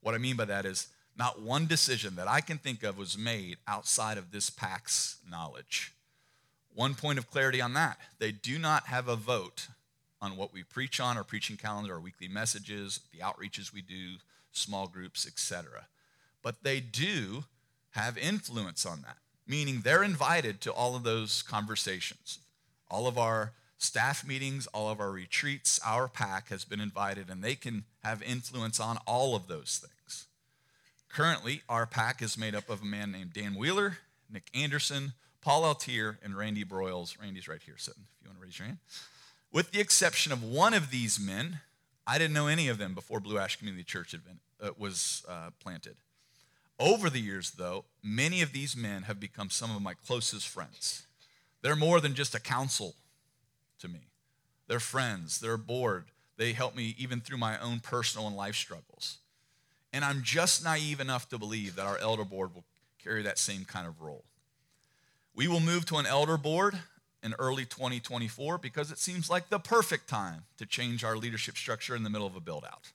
What 0.00 0.14
I 0.14 0.18
mean 0.18 0.36
by 0.36 0.44
that 0.46 0.64
is 0.66 0.88
not 1.16 1.40
one 1.40 1.66
decision 1.66 2.16
that 2.16 2.28
I 2.28 2.40
can 2.40 2.58
think 2.58 2.82
of 2.82 2.98
was 2.98 3.18
made 3.18 3.58
outside 3.68 4.18
of 4.18 4.30
this 4.30 4.50
PAC's 4.50 5.18
knowledge. 5.30 5.92
One 6.74 6.94
point 6.94 7.18
of 7.18 7.30
clarity 7.30 7.60
on 7.60 7.74
that 7.74 7.98
they 8.18 8.32
do 8.32 8.58
not 8.58 8.86
have 8.86 9.08
a 9.08 9.16
vote 9.16 9.68
on 10.20 10.36
what 10.36 10.52
we 10.52 10.62
preach 10.62 11.00
on, 11.00 11.16
our 11.16 11.24
preaching 11.24 11.56
calendar, 11.56 11.94
our 11.94 12.00
weekly 12.00 12.28
messages, 12.28 13.00
the 13.12 13.18
outreaches 13.18 13.72
we 13.72 13.82
do, 13.82 14.14
small 14.52 14.87
groups, 14.87 15.26
etc. 15.26 15.87
But 16.42 16.62
they 16.62 16.80
do 16.80 17.44
have 17.92 18.16
influence 18.16 18.87
on 18.87 19.02
that, 19.02 19.18
meaning 19.47 19.80
they're 19.82 20.02
invited 20.04 20.61
to 20.62 20.73
all 20.73 20.97
of 20.97 21.02
those 21.02 21.42
conversations. 21.42 22.38
All 22.90 23.06
of 23.06 23.18
our 23.18 23.52
staff 23.78 24.26
meetings, 24.26 24.66
all 24.68 24.90
of 24.90 25.00
our 25.00 25.11
retreats, 25.11 25.80
our 25.85 26.09
PAC 26.09 26.49
has 26.49 26.64
been 26.64 26.80
invited, 26.80 27.28
and 27.28 27.42
they 27.42 27.54
can 27.54 27.85
have 28.04 28.23
influence 28.23 28.78
on 28.78 28.99
all 29.06 29.35
of 29.35 29.49
those 29.49 29.80
things. 29.85 30.26
Currently, 31.09 31.62
our 31.68 31.85
PAC 31.85 32.23
is 32.23 32.38
made 32.38 32.54
up 32.54 32.71
of 32.71 32.82
a 32.82 32.87
man 32.87 33.12
named 33.12 33.32
Dan 33.32 33.54
Wheeler, 33.54 33.99
Nick 34.32 34.44
Anderson, 34.54 35.12
Paul 35.42 35.62
Altier, 35.62 36.16
and 36.23 36.37
Randy 36.37 36.64
Broyles. 36.64 37.21
Randy's 37.21 37.49
right 37.49 37.61
here 37.62 37.75
sitting, 37.76 38.04
if 38.18 38.25
you 38.25 38.30
want 38.30 38.38
to 38.38 38.47
raise 38.47 38.59
your 38.59 38.66
hand. 38.66 38.78
With 39.52 39.73
the 39.73 39.80
exception 39.80 40.32
of 40.32 40.42
one 40.42 40.73
of 40.73 40.90
these 40.90 41.21
men, 41.21 41.61
I 42.06 42.18
didn't 42.18 42.35
know 42.35 42.49
any 42.49 42.68
of 42.68 42.78
them 42.78 42.94
before 42.94 43.21
Blue 43.21 43.38
Ash 43.38 43.56
Community 43.56 43.85
Church 43.85 44.14
uh, 44.14 44.71
was 44.76 45.25
uh, 45.28 45.50
planted. 45.61 45.97
Over 46.78 47.09
the 47.09 47.21
years, 47.21 47.52
though, 47.52 47.85
many 48.02 48.42
of 48.42 48.52
these 48.52 48.76
men 48.76 49.02
have 49.02 49.21
become 49.21 49.50
some 49.50 49.75
of 49.75 49.82
my 49.82 49.94
closest 49.94 50.49
friends. 50.49 51.06
They're 51.61 51.76
more 51.76 52.00
than 52.00 52.14
just 52.14 52.35
a 52.35 52.40
counsel 52.40 52.97
to 53.80 53.88
me, 53.88 54.09
they're 54.68 54.80
friends, 54.80 55.40
they're 55.40 55.54
a 55.54 55.59
board. 55.59 56.06
They 56.38 56.54
help 56.54 56.75
me 56.75 56.97
even 56.99 57.21
through 57.21 57.38
my 57.38 57.61
own 57.61 57.80
personal 57.80 58.26
and 58.26 58.35
life 58.35 58.56
struggles. 58.56 59.18
And 59.92 60.04
I'm 60.04 60.23
just 60.23 60.64
naive 60.64 60.99
enough 60.99 61.28
to 61.28 61.38
believe 61.38 61.76
that 61.76 61.87
our 61.87 61.99
elder 61.99 62.25
board 62.25 62.54
will 62.54 62.64
carry 63.02 63.23
that 63.23 63.38
same 63.38 63.64
kind 63.64 63.87
of 63.87 64.00
role. 64.00 64.25
We 65.35 65.47
will 65.47 65.61
move 65.61 65.85
to 65.87 65.97
an 65.97 66.06
elder 66.06 66.38
board 66.38 66.78
in 67.23 67.35
early 67.38 67.64
2024 67.64 68.59
because 68.59 68.91
it 68.91 68.99
seems 68.99 69.31
like 69.31 69.49
the 69.49 69.59
perfect 69.59 70.09
time 70.09 70.45
to 70.59 70.67
change 70.67 71.05
our 71.05 71.17
leadership 71.17 71.57
structure 71.57 71.95
in 71.95 72.02
the 72.02 72.11
middle 72.11 72.26
of 72.26 72.37
a 72.37 72.41
build 72.41 72.64
out. 72.64 72.91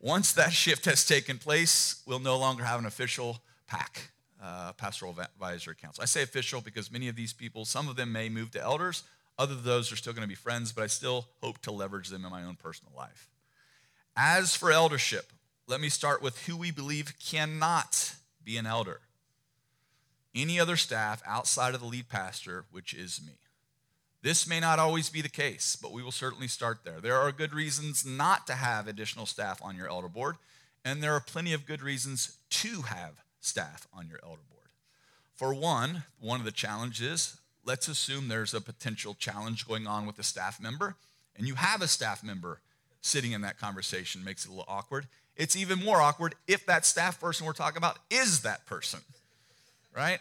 Once 0.00 0.32
that 0.32 0.52
shift 0.52 0.84
has 0.84 1.06
taken 1.06 1.38
place, 1.38 2.02
we'll 2.06 2.18
no 2.18 2.36
longer 2.36 2.64
have 2.64 2.80
an 2.80 2.86
official 2.86 3.38
PAC, 3.68 4.10
uh, 4.42 4.72
Pastoral 4.72 5.16
Advisory 5.18 5.76
Council. 5.76 6.02
I 6.02 6.06
say 6.06 6.22
official 6.22 6.60
because 6.60 6.90
many 6.90 7.06
of 7.08 7.14
these 7.14 7.32
people, 7.32 7.64
some 7.64 7.88
of 7.88 7.94
them 7.94 8.10
may 8.10 8.28
move 8.28 8.50
to 8.50 8.60
elders, 8.60 9.04
other 9.38 9.54
of 9.54 9.62
those 9.62 9.92
are 9.92 9.96
still 9.96 10.12
going 10.12 10.22
to 10.22 10.28
be 10.28 10.34
friends, 10.34 10.72
but 10.72 10.82
I 10.82 10.88
still 10.88 11.26
hope 11.40 11.58
to 11.62 11.72
leverage 11.72 12.08
them 12.08 12.24
in 12.24 12.30
my 12.30 12.44
own 12.44 12.56
personal 12.56 12.92
life. 12.96 13.30
As 14.16 14.54
for 14.54 14.70
eldership, 14.70 15.32
let 15.68 15.80
me 15.80 15.88
start 15.88 16.20
with 16.20 16.46
who 16.46 16.56
we 16.56 16.70
believe 16.70 17.14
cannot 17.24 18.16
be 18.44 18.56
an 18.56 18.66
elder. 18.66 19.00
Any 20.34 20.58
other 20.58 20.76
staff 20.76 21.22
outside 21.26 21.74
of 21.74 21.80
the 21.80 21.86
lead 21.86 22.08
pastor, 22.08 22.64
which 22.70 22.94
is 22.94 23.20
me. 23.24 23.34
This 24.22 24.46
may 24.46 24.60
not 24.60 24.78
always 24.78 25.10
be 25.10 25.20
the 25.20 25.28
case, 25.28 25.76
but 25.76 25.92
we 25.92 26.02
will 26.02 26.12
certainly 26.12 26.46
start 26.46 26.84
there. 26.84 27.00
There 27.00 27.18
are 27.18 27.32
good 27.32 27.52
reasons 27.52 28.06
not 28.06 28.46
to 28.46 28.54
have 28.54 28.86
additional 28.86 29.26
staff 29.26 29.60
on 29.62 29.76
your 29.76 29.88
elder 29.88 30.08
board, 30.08 30.36
and 30.84 31.02
there 31.02 31.12
are 31.12 31.20
plenty 31.20 31.52
of 31.52 31.66
good 31.66 31.82
reasons 31.82 32.38
to 32.50 32.82
have 32.82 33.22
staff 33.40 33.86
on 33.92 34.06
your 34.08 34.20
elder 34.22 34.42
board. 34.48 34.68
For 35.34 35.52
one, 35.52 36.04
one 36.20 36.38
of 36.38 36.46
the 36.46 36.52
challenges, 36.52 37.36
let's 37.64 37.88
assume 37.88 38.28
there's 38.28 38.54
a 38.54 38.60
potential 38.60 39.14
challenge 39.14 39.66
going 39.66 39.88
on 39.88 40.06
with 40.06 40.18
a 40.20 40.22
staff 40.22 40.60
member, 40.60 40.94
and 41.36 41.48
you 41.48 41.56
have 41.56 41.82
a 41.82 41.88
staff 41.88 42.22
member 42.22 42.60
sitting 43.00 43.32
in 43.32 43.40
that 43.40 43.58
conversation, 43.58 44.22
makes 44.22 44.44
it 44.44 44.48
a 44.48 44.52
little 44.52 44.64
awkward. 44.68 45.08
It's 45.36 45.56
even 45.56 45.82
more 45.82 46.00
awkward 46.00 46.36
if 46.46 46.64
that 46.66 46.86
staff 46.86 47.20
person 47.20 47.44
we're 47.44 47.54
talking 47.54 47.78
about 47.78 47.98
is 48.08 48.42
that 48.42 48.66
person, 48.66 49.00
right? 49.94 50.20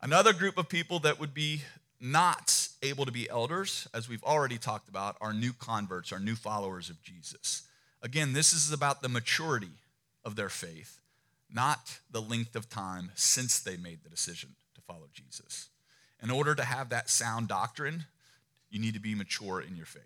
Another 0.00 0.32
group 0.32 0.58
of 0.58 0.68
people 0.68 0.98
that 1.00 1.20
would 1.20 1.34
be 1.34 1.62
not 2.00 2.68
able 2.82 3.04
to 3.04 3.12
be 3.12 3.30
elders, 3.30 3.86
as 3.94 4.08
we've 4.08 4.24
already 4.24 4.58
talked 4.58 4.88
about, 4.88 5.16
are 5.20 5.32
new 5.32 5.52
converts, 5.52 6.12
are 6.12 6.18
new 6.18 6.34
followers 6.34 6.90
of 6.90 7.00
Jesus. 7.02 7.62
Again, 8.02 8.32
this 8.32 8.52
is 8.52 8.72
about 8.72 9.02
the 9.02 9.08
maturity 9.08 9.78
of 10.24 10.34
their 10.34 10.48
faith, 10.48 10.98
not 11.52 12.00
the 12.10 12.20
length 12.20 12.56
of 12.56 12.68
time 12.68 13.12
since 13.14 13.60
they 13.60 13.76
made 13.76 14.02
the 14.02 14.10
decision 14.10 14.50
to 14.74 14.80
follow 14.80 15.08
Jesus. 15.12 15.68
In 16.20 16.30
order 16.30 16.54
to 16.56 16.64
have 16.64 16.88
that 16.88 17.08
sound 17.08 17.46
doctrine, 17.46 18.06
you 18.70 18.80
need 18.80 18.94
to 18.94 19.00
be 19.00 19.14
mature 19.14 19.60
in 19.60 19.76
your 19.76 19.86
faith. 19.86 20.02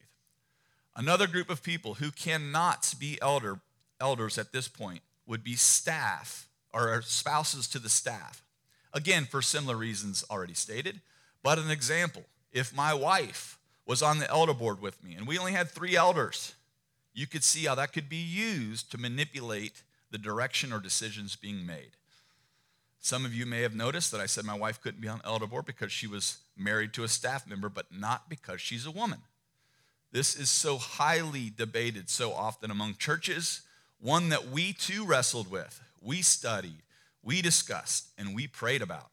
Another 0.95 1.27
group 1.27 1.49
of 1.49 1.63
people 1.63 1.95
who 1.95 2.11
cannot 2.11 2.95
be 2.99 3.19
elder, 3.23 3.61
elders 4.01 4.37
at 4.39 4.53
this 4.53 4.69
point 4.69 5.01
would 5.27 5.45
be 5.45 5.55
staff 5.55 6.49
or 6.73 7.01
spouses 7.03 7.67
to 7.69 7.79
the 7.79 7.89
staff. 7.89 8.43
Again, 8.97 9.27
for 9.27 9.43
similar 9.43 9.77
reasons 9.77 10.25
already 10.31 10.55
stated. 10.55 11.03
But 11.43 11.59
an 11.59 11.71
example 11.71 12.25
if 12.51 12.75
my 12.75 12.95
wife 12.95 13.59
was 13.85 14.01
on 14.01 14.19
the 14.19 14.31
elder 14.31 14.55
board 14.55 14.81
with 14.81 15.05
me 15.05 15.15
and 15.15 15.27
we 15.27 15.39
only 15.39 15.53
had 15.53 15.69
three 15.69 15.95
elders, 15.95 16.55
you 17.13 17.27
could 17.27 17.45
see 17.45 17.67
how 17.67 17.75
that 17.75 17.93
could 17.93 18.09
be 18.09 18.17
used 18.17 18.91
to 18.91 18.99
manipulate 18.99 19.83
the 20.11 20.17
direction 20.17 20.73
or 20.73 20.81
decisions 20.81 21.37
being 21.37 21.67
made. 21.67 21.91
Some 22.99 23.27
of 23.27 23.35
you 23.35 23.45
may 23.45 23.61
have 23.61 23.75
noticed 23.75 24.13
that 24.13 24.21
I 24.23 24.27
said 24.27 24.47
my 24.47 24.57
wife 24.57 24.81
couldn't 24.81 25.03
be 25.03 25.09
on 25.09 25.21
elder 25.25 25.47
board 25.47 25.67
because 25.67 25.93
she 25.93 26.07
was 26.07 26.39
married 26.57 26.95
to 26.95 27.05
a 27.05 27.09
staff 27.09 27.47
member, 27.47 27.69
but 27.69 27.93
not 27.93 28.31
because 28.31 28.63
she's 28.63 28.87
a 28.87 28.91
woman. 28.91 29.21
This 30.11 30.35
is 30.35 30.49
so 30.49 30.79
highly 30.79 31.53
debated 31.55 32.09
so 32.09 32.33
often 32.33 32.71
among 32.71 32.95
churches, 32.95 33.61
one 34.01 34.31
that 34.31 34.49
we 34.49 34.73
too 34.73 35.05
wrestled 35.05 35.51
with, 35.51 35.83
we 36.01 36.23
studied, 36.23 36.83
we 37.27 37.43
discussed, 37.43 38.13
and 38.17 38.37
we 38.37 38.47
prayed 38.47 38.83
about. 38.83 39.11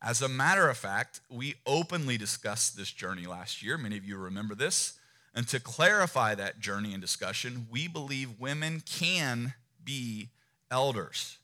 As 0.00 0.22
a 0.22 0.30
matter 0.30 0.70
of 0.70 0.78
fact, 0.78 1.20
we 1.30 1.56
openly 1.66 2.16
discussed 2.16 2.74
this 2.74 2.90
journey 2.90 3.26
last 3.26 3.62
year. 3.62 3.76
Many 3.76 3.98
of 3.98 4.04
you 4.04 4.16
remember 4.16 4.54
this. 4.54 4.94
And 5.34 5.46
to 5.48 5.60
clarify 5.60 6.34
that 6.34 6.58
journey 6.58 6.94
and 6.94 7.02
discussion, 7.02 7.66
we 7.70 7.86
believe 7.86 8.40
women 8.40 8.82
can 8.86 9.52
be 9.84 10.30
elders. 10.70 11.36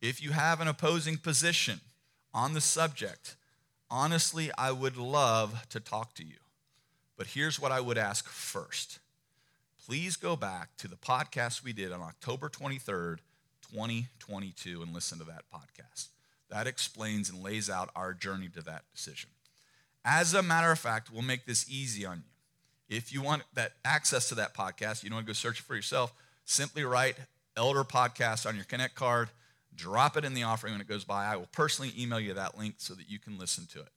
If 0.00 0.22
you 0.22 0.30
have 0.30 0.60
an 0.60 0.68
opposing 0.68 1.16
position 1.16 1.80
on 2.32 2.54
the 2.54 2.60
subject, 2.60 3.34
honestly, 3.90 4.52
I 4.56 4.70
would 4.70 4.96
love 4.96 5.66
to 5.70 5.80
talk 5.80 6.14
to 6.14 6.24
you. 6.24 6.36
But 7.16 7.26
here's 7.26 7.58
what 7.58 7.72
I 7.72 7.80
would 7.80 7.98
ask 7.98 8.28
first 8.28 9.00
please 9.84 10.16
go 10.16 10.36
back 10.36 10.76
to 10.76 10.86
the 10.86 10.96
podcast 10.96 11.64
we 11.64 11.72
did 11.72 11.90
on 11.92 12.00
October 12.02 12.48
23rd, 12.48 13.18
2022, 13.72 14.82
and 14.82 14.94
listen 14.94 15.18
to 15.18 15.24
that 15.24 15.44
podcast. 15.52 16.08
That 16.50 16.66
explains 16.66 17.30
and 17.30 17.42
lays 17.42 17.68
out 17.68 17.90
our 17.94 18.14
journey 18.14 18.48
to 18.48 18.62
that 18.62 18.84
decision. 18.94 19.30
As 20.04 20.34
a 20.34 20.42
matter 20.42 20.70
of 20.70 20.78
fact, 20.78 21.10
we'll 21.12 21.22
make 21.22 21.44
this 21.44 21.68
easy 21.70 22.06
on 22.06 22.18
you. 22.18 22.96
If 22.96 23.12
you 23.12 23.20
want 23.20 23.42
that 23.54 23.72
access 23.84 24.28
to 24.30 24.34
that 24.36 24.54
podcast, 24.54 25.02
you 25.02 25.10
don't 25.10 25.16
want 25.16 25.26
to 25.26 25.30
go 25.30 25.34
search 25.34 25.60
for 25.60 25.74
yourself, 25.74 26.12
simply 26.46 26.84
write 26.84 27.16
Elder 27.56 27.84
Podcast 27.84 28.46
on 28.46 28.56
your 28.56 28.64
Connect 28.64 28.94
card, 28.94 29.28
drop 29.74 30.16
it 30.16 30.24
in 30.24 30.32
the 30.32 30.44
offering 30.44 30.72
when 30.72 30.80
it 30.80 30.88
goes 30.88 31.04
by. 31.04 31.26
I 31.26 31.36
will 31.36 31.48
personally 31.52 31.92
email 31.98 32.18
you 32.18 32.32
that 32.34 32.56
link 32.56 32.76
so 32.78 32.94
that 32.94 33.10
you 33.10 33.18
can 33.18 33.38
listen 33.38 33.66
to 33.72 33.80
it. 33.80 33.88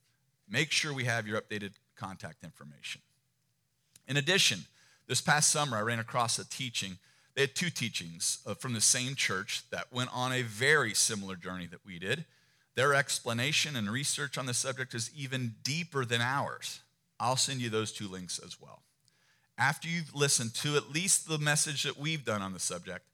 Make 0.49 0.71
sure 0.71 0.93
we 0.93 1.05
have 1.05 1.25
your 1.25 1.39
updated 1.39 1.71
contact 1.95 2.43
information. 2.43 3.01
In 4.07 4.17
addition, 4.17 4.65
this 5.07 5.21
past 5.21 5.49
summer, 5.49 5.77
I 5.77 5.81
ran 5.81 5.99
across 5.99 6.37
a 6.37 6.49
teaching. 6.49 6.97
They 7.33 7.41
had 7.41 7.55
two 7.55 7.69
teachings 7.69 8.39
uh, 8.45 8.55
from 8.55 8.73
the 8.73 8.81
same 8.81 9.15
church 9.15 9.63
that 9.71 9.91
went 9.91 10.09
on 10.13 10.31
a 10.31 10.41
very 10.41 10.93
similar 10.93 11.35
journey 11.35 11.67
that 11.67 11.85
we 11.85 11.97
did. 11.97 12.25
Their 12.75 12.93
explanation 12.93 13.75
and 13.75 13.89
research 13.89 14.37
on 14.37 14.45
the 14.45 14.53
subject 14.53 14.93
is 14.93 15.11
even 15.15 15.55
deeper 15.63 16.05
than 16.05 16.21
ours. 16.21 16.81
I'll 17.19 17.35
send 17.35 17.61
you 17.61 17.69
those 17.69 17.91
two 17.91 18.07
links 18.07 18.39
as 18.43 18.59
well. 18.59 18.81
After 19.57 19.87
you've 19.87 20.15
listened 20.15 20.53
to 20.55 20.75
at 20.75 20.91
least 20.91 21.27
the 21.27 21.37
message 21.37 21.83
that 21.83 21.97
we've 21.97 22.25
done 22.25 22.41
on 22.41 22.53
the 22.53 22.59
subject, 22.59 23.05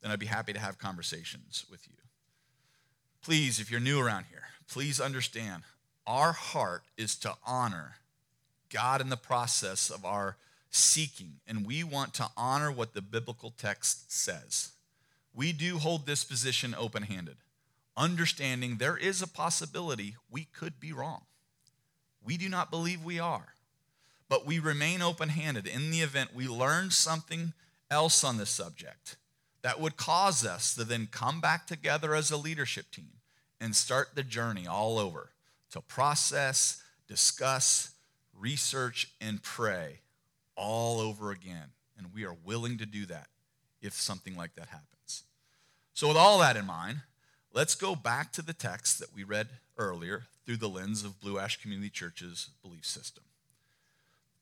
then 0.00 0.10
I'd 0.10 0.20
be 0.20 0.26
happy 0.26 0.52
to 0.52 0.58
have 0.60 0.78
conversations 0.78 1.64
with 1.70 1.86
you. 1.88 1.94
Please, 3.22 3.58
if 3.58 3.70
you're 3.70 3.80
new 3.80 4.00
around 4.00 4.26
here, 4.30 4.44
please 4.68 5.00
understand 5.00 5.64
our 6.06 6.32
heart 6.32 6.84
is 6.96 7.16
to 7.16 7.34
honor 7.44 7.96
God 8.70 9.00
in 9.00 9.08
the 9.08 9.16
process 9.16 9.90
of 9.90 10.04
our 10.04 10.36
seeking, 10.70 11.40
and 11.46 11.66
we 11.66 11.82
want 11.84 12.14
to 12.14 12.28
honor 12.36 12.70
what 12.70 12.94
the 12.94 13.02
biblical 13.02 13.50
text 13.50 14.12
says. 14.12 14.72
We 15.34 15.52
do 15.52 15.78
hold 15.78 16.06
this 16.06 16.24
position 16.24 16.74
open 16.76 17.02
handed 17.04 17.36
understanding 17.96 18.76
there 18.76 18.96
is 18.96 19.22
a 19.22 19.26
possibility 19.26 20.16
we 20.30 20.44
could 20.44 20.78
be 20.78 20.92
wrong. 20.92 21.22
We 22.22 22.36
do 22.36 22.48
not 22.48 22.70
believe 22.70 23.04
we 23.04 23.18
are, 23.18 23.54
but 24.28 24.44
we 24.44 24.58
remain 24.58 25.00
open 25.00 25.30
handed 25.30 25.66
in 25.66 25.90
the 25.90 26.00
event 26.00 26.34
we 26.34 26.48
learn 26.48 26.90
something 26.90 27.52
else 27.90 28.24
on 28.24 28.36
the 28.36 28.46
subject 28.46 29.16
that 29.62 29.80
would 29.80 29.96
cause 29.96 30.44
us 30.44 30.74
to 30.74 30.84
then 30.84 31.08
come 31.10 31.40
back 31.40 31.66
together 31.66 32.14
as 32.14 32.30
a 32.30 32.36
leadership 32.36 32.90
team 32.90 33.12
and 33.60 33.74
start 33.74 34.08
the 34.14 34.22
journey 34.22 34.66
all 34.66 34.98
over 34.98 35.30
to 35.70 35.80
process, 35.80 36.82
discuss, 37.08 37.92
research, 38.38 39.12
and 39.20 39.42
pray 39.42 40.00
all 40.56 41.00
over 41.00 41.30
again. 41.30 41.70
And 41.96 42.08
we 42.14 42.24
are 42.24 42.36
willing 42.44 42.78
to 42.78 42.86
do 42.86 43.06
that 43.06 43.28
if 43.80 43.94
something 43.94 44.36
like 44.36 44.54
that 44.56 44.68
happens. 44.68 45.24
So, 45.94 46.08
with 46.08 46.16
all 46.16 46.38
that 46.40 46.56
in 46.56 46.66
mind, 46.66 47.00
Let's 47.56 47.74
go 47.74 47.96
back 47.96 48.32
to 48.32 48.42
the 48.42 48.52
text 48.52 48.98
that 48.98 49.14
we 49.14 49.24
read 49.24 49.48
earlier 49.78 50.24
through 50.44 50.58
the 50.58 50.68
lens 50.68 51.04
of 51.04 51.18
Blue 51.22 51.38
Ash 51.38 51.58
Community 51.58 51.88
Church's 51.88 52.50
belief 52.62 52.84
system. 52.84 53.24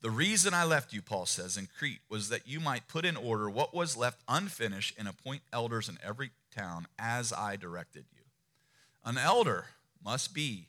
The 0.01 0.09
reason 0.09 0.53
I 0.53 0.65
left 0.65 0.91
you, 0.91 1.01
Paul 1.01 1.25
says, 1.25 1.55
in 1.55 1.69
Crete 1.79 2.01
was 2.09 2.27
that 2.27 2.45
you 2.45 2.59
might 2.59 2.89
put 2.89 3.05
in 3.05 3.15
order 3.15 3.49
what 3.49 3.73
was 3.73 3.95
left 3.95 4.19
unfinished 4.27 4.95
and 4.99 5.07
appoint 5.07 5.43
elders 5.53 5.87
in 5.87 5.97
every 6.05 6.31
town 6.53 6.87
as 6.99 7.31
I 7.31 7.55
directed 7.55 8.03
you. 8.11 8.23
An 9.05 9.17
elder 9.17 9.67
must 10.03 10.33
be, 10.33 10.67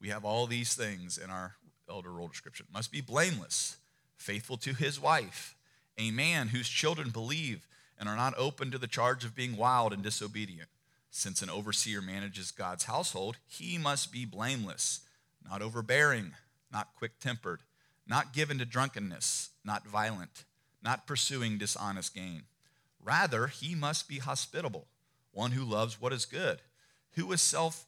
we 0.00 0.10
have 0.10 0.24
all 0.24 0.46
these 0.46 0.74
things 0.74 1.18
in 1.18 1.28
our 1.28 1.56
elder 1.88 2.12
role 2.12 2.28
description, 2.28 2.66
must 2.72 2.92
be 2.92 3.00
blameless, 3.00 3.78
faithful 4.20 4.56
to 4.58 4.74
his 4.74 5.00
wife, 5.00 5.54
a 5.98 6.10
man 6.10 6.48
whose 6.48 6.68
children 6.68 7.10
believe 7.10 7.66
and 7.98 8.08
are 8.08 8.16
not 8.16 8.34
open 8.36 8.70
to 8.70 8.78
the 8.78 8.86
charge 8.86 9.24
of 9.24 9.34
being 9.34 9.56
wild 9.56 9.92
and 9.92 10.02
disobedient 10.02 10.68
since 11.10 11.42
an 11.42 11.50
overseer 11.50 12.00
manages 12.00 12.52
God's 12.52 12.84
household, 12.84 13.36
he 13.46 13.78
must 13.78 14.12
be 14.12 14.24
blameless, 14.24 15.00
not 15.48 15.60
overbearing, 15.60 16.32
not 16.72 16.94
quick 16.96 17.18
tempered, 17.18 17.62
not 18.06 18.32
given 18.32 18.58
to 18.58 18.64
drunkenness, 18.64 19.50
not 19.64 19.86
violent, 19.86 20.44
not 20.82 21.06
pursuing 21.06 21.58
dishonest 21.58 22.14
gain. 22.14 22.42
Rather, 23.02 23.48
he 23.48 23.74
must 23.74 24.08
be 24.08 24.18
hospitable, 24.18 24.86
one 25.32 25.52
who 25.52 25.64
loves 25.64 26.00
what 26.00 26.12
is 26.12 26.24
good, 26.24 26.60
who 27.12 27.30
is 27.32 27.40
self 27.40 27.86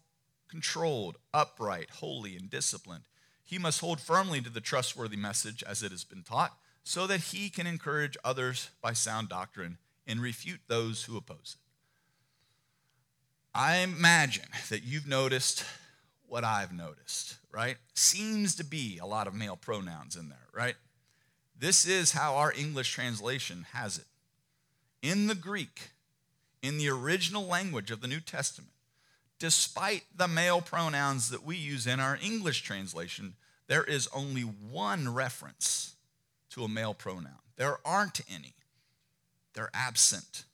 controlled, 0.48 1.16
upright, 1.32 1.90
holy, 1.90 2.36
and 2.36 2.50
disciplined. 2.50 3.04
He 3.44 3.58
must 3.58 3.80
hold 3.80 4.00
firmly 4.00 4.40
to 4.40 4.50
the 4.50 4.60
trustworthy 4.60 5.16
message 5.16 5.62
as 5.62 5.82
it 5.82 5.90
has 5.90 6.04
been 6.04 6.22
taught, 6.22 6.56
so 6.84 7.06
that 7.06 7.20
he 7.20 7.48
can 7.48 7.66
encourage 7.66 8.16
others 8.24 8.70
by 8.80 8.92
sound 8.92 9.28
doctrine 9.28 9.78
and 10.06 10.20
refute 10.20 10.60
those 10.66 11.04
who 11.04 11.16
oppose 11.16 11.56
it. 11.56 11.62
I 13.54 13.76
imagine 13.76 14.48
that 14.70 14.82
you've 14.82 15.06
noticed 15.06 15.64
what 16.26 16.44
I've 16.44 16.72
noticed, 16.72 17.36
right? 17.52 17.76
Seems 17.94 18.54
to 18.56 18.64
be 18.64 18.98
a 18.98 19.06
lot 19.06 19.26
of 19.26 19.34
male 19.34 19.56
pronouns 19.56 20.16
in 20.16 20.30
there, 20.30 20.48
right? 20.54 20.76
This 21.58 21.86
is 21.86 22.12
how 22.12 22.36
our 22.36 22.52
English 22.52 22.90
translation 22.90 23.66
has 23.72 23.98
it. 23.98 24.06
In 25.02 25.26
the 25.26 25.34
Greek, 25.34 25.90
in 26.62 26.78
the 26.78 26.88
original 26.88 27.46
language 27.46 27.90
of 27.90 28.00
the 28.00 28.08
New 28.08 28.20
Testament, 28.20 28.72
despite 29.42 30.04
the 30.16 30.28
male 30.28 30.60
pronouns 30.60 31.30
that 31.30 31.44
we 31.44 31.56
use 31.56 31.84
in 31.84 31.98
our 31.98 32.16
English 32.22 32.62
translation, 32.62 33.34
there 33.66 33.82
is 33.82 34.08
only 34.14 34.42
one 34.42 35.12
reference 35.12 35.96
to 36.50 36.62
a 36.62 36.68
male 36.68 36.94
pronoun. 36.94 37.40
There 37.56 37.78
aren't 37.84 38.20
any, 38.32 38.54
they're 39.52 39.72
absent 39.74 40.44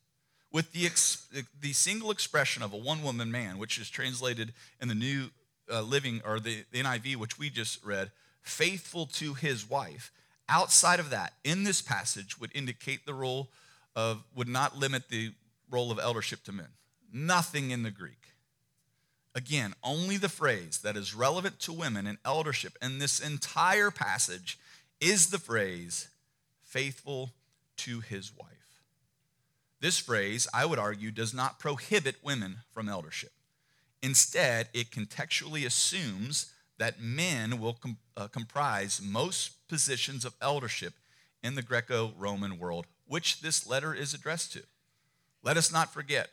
with 0.50 0.72
the, 0.72 0.86
ex- 0.86 1.28
the 1.60 1.74
single 1.74 2.10
expression 2.10 2.62
of 2.62 2.72
a 2.72 2.78
one 2.78 3.02
woman 3.02 3.30
man, 3.30 3.58
which 3.58 3.76
is 3.76 3.90
translated 3.90 4.54
in 4.80 4.88
the 4.88 4.94
New 4.94 5.32
uh, 5.70 5.82
Living 5.82 6.22
or 6.24 6.40
the, 6.40 6.64
the 6.72 6.82
NIV, 6.82 7.16
which 7.16 7.38
we 7.38 7.50
just 7.50 7.84
read, 7.84 8.10
faithful 8.40 9.04
to 9.04 9.34
his 9.34 9.68
wife. 9.68 10.10
Outside 10.48 10.98
of 10.98 11.10
that, 11.10 11.34
in 11.44 11.64
this 11.64 11.82
passage, 11.82 12.40
would 12.40 12.52
indicate 12.54 13.04
the 13.04 13.12
role 13.12 13.50
of, 13.94 14.24
would 14.34 14.48
not 14.48 14.78
limit 14.78 15.10
the 15.10 15.32
role 15.70 15.92
of 15.92 15.98
eldership 15.98 16.42
to 16.44 16.52
men. 16.52 16.68
Nothing 17.12 17.70
in 17.70 17.82
the 17.82 17.90
Greek. 17.90 18.17
Again, 19.38 19.74
only 19.84 20.16
the 20.16 20.28
phrase 20.28 20.78
that 20.78 20.96
is 20.96 21.14
relevant 21.14 21.60
to 21.60 21.72
women 21.72 22.08
in 22.08 22.18
eldership 22.24 22.76
in 22.82 22.98
this 22.98 23.20
entire 23.20 23.92
passage 23.92 24.58
is 25.00 25.30
the 25.30 25.38
phrase, 25.38 26.08
faithful 26.64 27.30
to 27.76 28.00
his 28.00 28.36
wife. 28.36 28.82
This 29.80 29.96
phrase, 29.96 30.48
I 30.52 30.66
would 30.66 30.80
argue, 30.80 31.12
does 31.12 31.32
not 31.32 31.60
prohibit 31.60 32.16
women 32.20 32.62
from 32.72 32.88
eldership. 32.88 33.30
Instead, 34.02 34.70
it 34.74 34.90
contextually 34.90 35.64
assumes 35.64 36.52
that 36.78 37.00
men 37.00 37.60
will 37.60 37.74
com- 37.74 37.98
uh, 38.16 38.26
comprise 38.26 39.00
most 39.00 39.68
positions 39.68 40.24
of 40.24 40.34
eldership 40.42 40.94
in 41.44 41.54
the 41.54 41.62
Greco 41.62 42.12
Roman 42.18 42.58
world, 42.58 42.88
which 43.06 43.40
this 43.40 43.68
letter 43.68 43.94
is 43.94 44.12
addressed 44.12 44.52
to. 44.54 44.64
Let 45.44 45.56
us 45.56 45.72
not 45.72 45.94
forget 45.94 46.28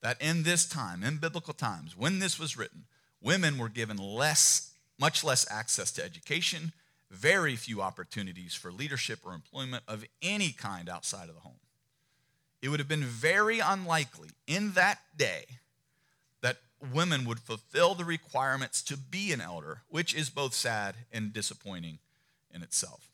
that 0.00 0.20
in 0.20 0.42
this 0.42 0.68
time, 0.68 1.02
in 1.02 1.16
biblical 1.16 1.54
times, 1.54 1.96
when 1.96 2.18
this 2.18 2.38
was 2.38 2.56
written, 2.56 2.84
women 3.20 3.58
were 3.58 3.68
given 3.68 3.96
less, 3.96 4.72
much 4.98 5.24
less 5.24 5.50
access 5.50 5.90
to 5.92 6.04
education, 6.04 6.72
very 7.10 7.56
few 7.56 7.80
opportunities 7.80 8.54
for 8.54 8.70
leadership 8.70 9.20
or 9.24 9.32
employment 9.32 9.82
of 9.88 10.04
any 10.22 10.50
kind 10.50 10.88
outside 10.88 11.28
of 11.28 11.34
the 11.34 11.40
home. 11.40 11.60
It 12.60 12.68
would 12.68 12.80
have 12.80 12.88
been 12.88 13.04
very 13.04 13.60
unlikely 13.60 14.30
in 14.46 14.72
that 14.72 14.98
day 15.16 15.44
that 16.42 16.58
women 16.92 17.24
would 17.24 17.40
fulfill 17.40 17.94
the 17.94 18.04
requirements 18.04 18.82
to 18.82 18.96
be 18.96 19.32
an 19.32 19.40
elder, 19.40 19.82
which 19.88 20.14
is 20.14 20.30
both 20.30 20.54
sad 20.54 20.96
and 21.12 21.32
disappointing 21.32 21.98
in 22.52 22.62
itself. 22.62 23.10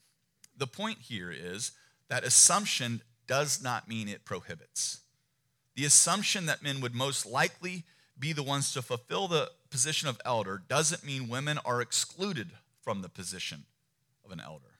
The 0.57 0.67
point 0.67 0.99
here 1.01 1.31
is 1.31 1.71
that 2.09 2.23
assumption 2.23 3.01
does 3.27 3.61
not 3.61 3.87
mean 3.87 4.07
it 4.07 4.25
prohibits. 4.25 5.01
The 5.75 5.85
assumption 5.85 6.45
that 6.45 6.63
men 6.63 6.81
would 6.81 6.95
most 6.95 7.25
likely 7.25 7.83
be 8.17 8.33
the 8.33 8.43
ones 8.43 8.73
to 8.73 8.81
fulfill 8.81 9.27
the 9.27 9.51
position 9.69 10.07
of 10.07 10.21
elder 10.23 10.61
doesn't 10.67 11.03
mean 11.03 11.27
women 11.27 11.59
are 11.65 11.81
excluded 11.81 12.51
from 12.81 13.01
the 13.01 13.09
position 13.09 13.65
of 14.23 14.31
an 14.31 14.39
elder. 14.39 14.79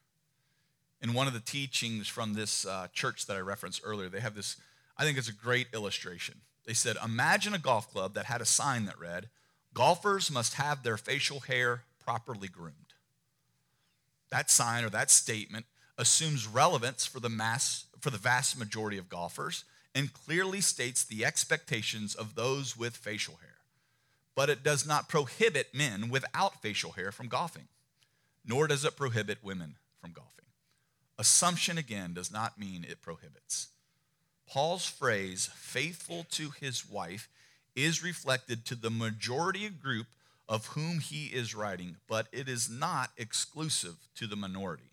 In 1.02 1.14
one 1.14 1.28
of 1.28 1.34
the 1.34 1.40
teachings 1.42 2.08
from 2.08 2.34
this 2.34 2.66
uh, 2.66 2.88
church 2.94 3.26
that 3.26 3.36
I 3.36 3.42
referenced 3.42 3.82
earlier, 3.84 4.08
they 4.08 4.22
have 4.22 4.36
this, 4.36 4.56
I 4.98 5.04
think 5.04 5.18
it's 5.18 5.30
a 5.30 5.34
great 5.34 5.68
illustration. 5.74 6.36
They 6.66 6.74
said, 6.74 6.96
Imagine 7.04 7.54
a 7.54 7.60
golf 7.60 7.92
club 7.92 8.14
that 8.14 8.26
had 8.26 8.42
a 8.42 8.46
sign 8.46 8.86
that 8.86 8.98
read, 8.98 9.30
Golfers 9.74 10.32
must 10.32 10.54
have 10.54 10.82
their 10.82 10.96
facial 10.96 11.42
hair 11.42 11.84
properly 12.00 12.48
groomed. 12.48 12.94
That 14.32 14.50
sign 14.50 14.86
or 14.86 14.90
that 14.92 15.12
statement 15.12 15.66
assumes 15.98 16.48
relevance 16.48 17.06
for 17.06 17.20
the 17.20 17.30
mass 17.30 17.86
for 18.00 18.10
the 18.10 18.18
vast 18.18 18.58
majority 18.58 18.98
of 18.98 19.10
golfers 19.10 19.66
and 19.96 20.14
clearly 20.14 20.60
states 20.60 21.04
the 21.04 21.24
expectations 21.26 22.14
of 22.14 22.36
those 22.36 22.78
with 22.78 22.98
facial 22.98 23.38
hair. 23.42 23.56
But 24.36 24.50
it 24.50 24.62
does 24.62 24.86
not 24.86 25.08
prohibit 25.08 25.74
men 25.74 26.10
without 26.10 26.62
facial 26.62 26.92
hair 26.92 27.14
from 27.14 27.30
golfing, 27.30 27.70
nor 28.46 28.68
does 28.68 28.84
it 28.84 28.98
prohibit 28.98 29.38
women 29.42 29.76
from 30.02 30.12
golfing. 30.12 30.46
Assumption, 31.18 31.78
again, 31.78 32.14
does 32.14 32.30
not 32.30 32.60
mean 32.60 32.84
it 32.84 33.02
prohibits. 33.02 33.70
Paul's 34.48 34.86
phrase, 34.86 35.50
faithful 35.56 36.26
to 36.32 36.52
his 36.60 36.88
wife, 36.88 37.30
is 37.76 38.04
reflected 38.04 38.66
to 38.66 38.76
the 38.76 38.92
majority 38.92 39.70
group 39.70 40.08
of 40.48 40.68
whom 40.68 41.00
he 41.00 41.28
is 41.28 41.56
writing, 41.56 41.96
but 42.08 42.28
it 42.34 42.48
is 42.48 42.70
not 42.70 43.12
exclusive 43.18 43.96
to 44.16 44.28
the 44.28 44.36
minority. 44.36 44.92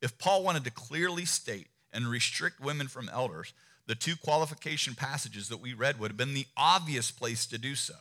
If 0.00 0.18
Paul 0.18 0.42
wanted 0.42 0.64
to 0.64 0.70
clearly 0.70 1.24
state 1.26 1.68
and 1.92 2.08
restrict 2.08 2.60
women 2.60 2.88
from 2.88 3.08
elders, 3.10 3.52
the 3.86 3.94
two 3.94 4.16
qualification 4.16 4.94
passages 4.94 5.48
that 5.48 5.60
we 5.60 5.74
read 5.74 5.98
would 5.98 6.10
have 6.10 6.16
been 6.16 6.34
the 6.34 6.46
obvious 6.56 7.10
place 7.10 7.46
to 7.46 7.58
do 7.58 7.74
so, 7.74 7.94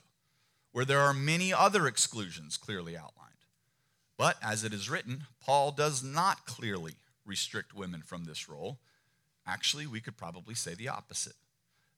where 0.72 0.86
there 0.86 1.02
are 1.02 1.14
many 1.14 1.54
other 1.54 1.88
exclusions 1.88 2.58
clearly 2.58 2.96
outlined. 2.96 3.34
But 4.18 4.38
as 4.42 4.64
it 4.64 4.74
is 4.74 4.90
written, 4.90 5.26
Paul 5.44 5.72
does 5.72 6.04
not 6.04 6.46
clearly 6.46 6.94
restrict 7.26 7.76
women 7.76 8.02
from 8.02 8.26
this 8.26 8.48
role. 8.48 8.80
Actually, 9.46 9.88
we 9.88 10.00
could 10.00 10.18
probably 10.18 10.56
say 10.56 10.74
the 10.74 10.88
opposite. 10.88 11.34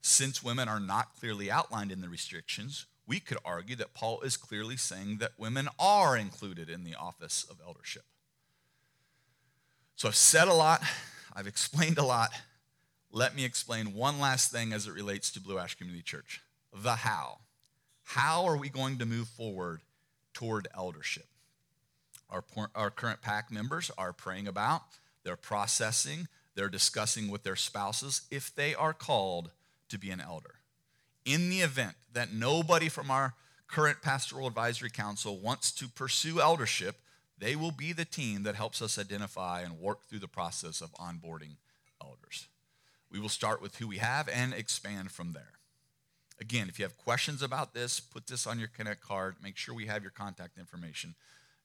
Since 0.01 0.43
women 0.43 0.67
are 0.67 0.79
not 0.79 1.15
clearly 1.19 1.51
outlined 1.51 1.91
in 1.91 2.01
the 2.01 2.09
restrictions, 2.09 2.85
we 3.07 3.19
could 3.19 3.37
argue 3.45 3.75
that 3.75 3.93
Paul 3.93 4.21
is 4.21 4.37
clearly 4.37 4.77
saying 4.77 5.17
that 5.17 5.31
women 5.37 5.67
are 5.79 6.17
included 6.17 6.69
in 6.69 6.83
the 6.83 6.95
office 6.95 7.45
of 7.49 7.59
eldership. 7.65 8.03
So 9.95 10.07
I've 10.07 10.15
said 10.15 10.47
a 10.47 10.53
lot, 10.53 10.81
I've 11.33 11.47
explained 11.47 11.97
a 11.97 12.05
lot. 12.05 12.31
Let 13.11 13.35
me 13.35 13.45
explain 13.45 13.93
one 13.93 14.19
last 14.19 14.51
thing 14.51 14.73
as 14.73 14.87
it 14.87 14.93
relates 14.93 15.31
to 15.31 15.39
Blue 15.39 15.57
Ash 15.57 15.75
Community 15.75 16.03
Church 16.03 16.41
the 16.73 16.95
how. 16.95 17.39
How 18.03 18.45
are 18.45 18.57
we 18.57 18.69
going 18.69 18.97
to 18.99 19.05
move 19.05 19.27
forward 19.27 19.81
toward 20.33 20.67
eldership? 20.75 21.25
Our, 22.29 22.43
our 22.75 22.91
current 22.91 23.21
PAC 23.21 23.51
members 23.51 23.89
are 23.97 24.13
praying 24.13 24.47
about, 24.47 24.81
they're 25.23 25.35
processing, 25.35 26.27
they're 26.55 26.69
discussing 26.69 27.29
with 27.29 27.43
their 27.43 27.55
spouses 27.55 28.21
if 28.31 28.53
they 28.53 28.75
are 28.75 28.93
called 28.93 29.51
to 29.89 29.97
be 29.97 30.11
an 30.11 30.21
elder. 30.21 30.55
In 31.23 31.49
the 31.49 31.61
event 31.61 31.95
that 32.13 32.33
nobody 32.33 32.89
from 32.89 33.09
our 33.09 33.33
current 33.67 34.01
pastoral 34.01 34.47
advisory 34.47 34.89
council 34.89 35.37
wants 35.39 35.71
to 35.73 35.87
pursue 35.87 36.39
eldership, 36.39 36.97
they 37.37 37.55
will 37.55 37.71
be 37.71 37.93
the 37.93 38.05
team 38.05 38.43
that 38.43 38.55
helps 38.55 38.81
us 38.81 38.99
identify 38.99 39.61
and 39.61 39.79
work 39.79 40.05
through 40.05 40.19
the 40.19 40.27
process 40.27 40.81
of 40.81 40.93
onboarding 40.93 41.55
elders. 42.01 42.47
We 43.15 43.21
will 43.21 43.29
start 43.29 43.61
with 43.61 43.77
who 43.77 43.87
we 43.87 43.99
have 43.99 44.27
and 44.27 44.53
expand 44.53 45.09
from 45.09 45.31
there. 45.31 45.53
Again, 46.41 46.67
if 46.67 46.77
you 46.77 46.83
have 46.83 46.97
questions 46.97 47.41
about 47.41 47.73
this, 47.73 48.01
put 48.01 48.27
this 48.27 48.45
on 48.45 48.59
your 48.59 48.67
Connect 48.67 48.99
card. 48.99 49.37
Make 49.41 49.55
sure 49.55 49.73
we 49.73 49.85
have 49.85 50.01
your 50.01 50.11
contact 50.11 50.57
information. 50.57 51.15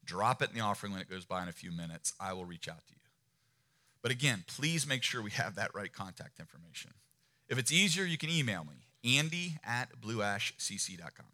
Drop 0.04 0.42
it 0.42 0.50
in 0.50 0.54
the 0.54 0.62
offering 0.62 0.92
when 0.92 1.02
it 1.02 1.10
goes 1.10 1.24
by 1.24 1.42
in 1.42 1.48
a 1.48 1.52
few 1.52 1.72
minutes. 1.72 2.12
I 2.20 2.34
will 2.34 2.44
reach 2.44 2.68
out 2.68 2.86
to 2.86 2.92
you. 2.92 3.00
But 4.00 4.12
again, 4.12 4.44
please 4.46 4.86
make 4.86 5.02
sure 5.02 5.20
we 5.20 5.32
have 5.32 5.56
that 5.56 5.74
right 5.74 5.92
contact 5.92 6.38
information. 6.38 6.92
If 7.48 7.58
it's 7.58 7.72
easier, 7.72 8.04
you 8.04 8.16
can 8.16 8.30
email 8.30 8.64
me, 8.64 9.18
andy 9.18 9.56
at 9.66 10.00
blueashcc.com. 10.00 11.26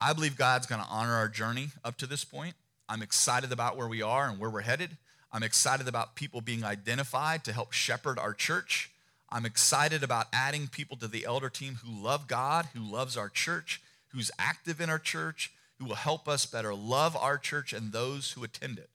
I 0.00 0.14
believe 0.14 0.38
God's 0.38 0.66
going 0.66 0.80
to 0.80 0.88
honor 0.88 1.12
our 1.12 1.28
journey 1.28 1.72
up 1.84 1.98
to 1.98 2.06
this 2.06 2.24
point. 2.24 2.54
I'm 2.88 3.02
excited 3.02 3.52
about 3.52 3.76
where 3.76 3.88
we 3.88 4.00
are 4.00 4.26
and 4.26 4.38
where 4.38 4.48
we're 4.48 4.62
headed. 4.62 4.96
I'm 5.30 5.42
excited 5.42 5.86
about 5.86 6.14
people 6.14 6.40
being 6.40 6.64
identified 6.64 7.44
to 7.44 7.52
help 7.52 7.74
shepherd 7.74 8.18
our 8.18 8.32
church. 8.32 8.90
I'm 9.30 9.44
excited 9.44 10.02
about 10.02 10.28
adding 10.32 10.68
people 10.68 10.96
to 10.98 11.08
the 11.08 11.24
elder 11.26 11.50
team 11.50 11.78
who 11.84 12.02
love 12.02 12.26
God, 12.28 12.68
who 12.74 12.80
loves 12.80 13.16
our 13.16 13.28
church, 13.28 13.82
who's 14.08 14.30
active 14.38 14.80
in 14.80 14.88
our 14.88 14.98
church, 14.98 15.52
who 15.78 15.84
will 15.84 15.96
help 15.96 16.26
us 16.26 16.46
better 16.46 16.74
love 16.74 17.14
our 17.16 17.36
church 17.36 17.72
and 17.72 17.92
those 17.92 18.32
who 18.32 18.42
attend 18.42 18.78
it. 18.78 18.88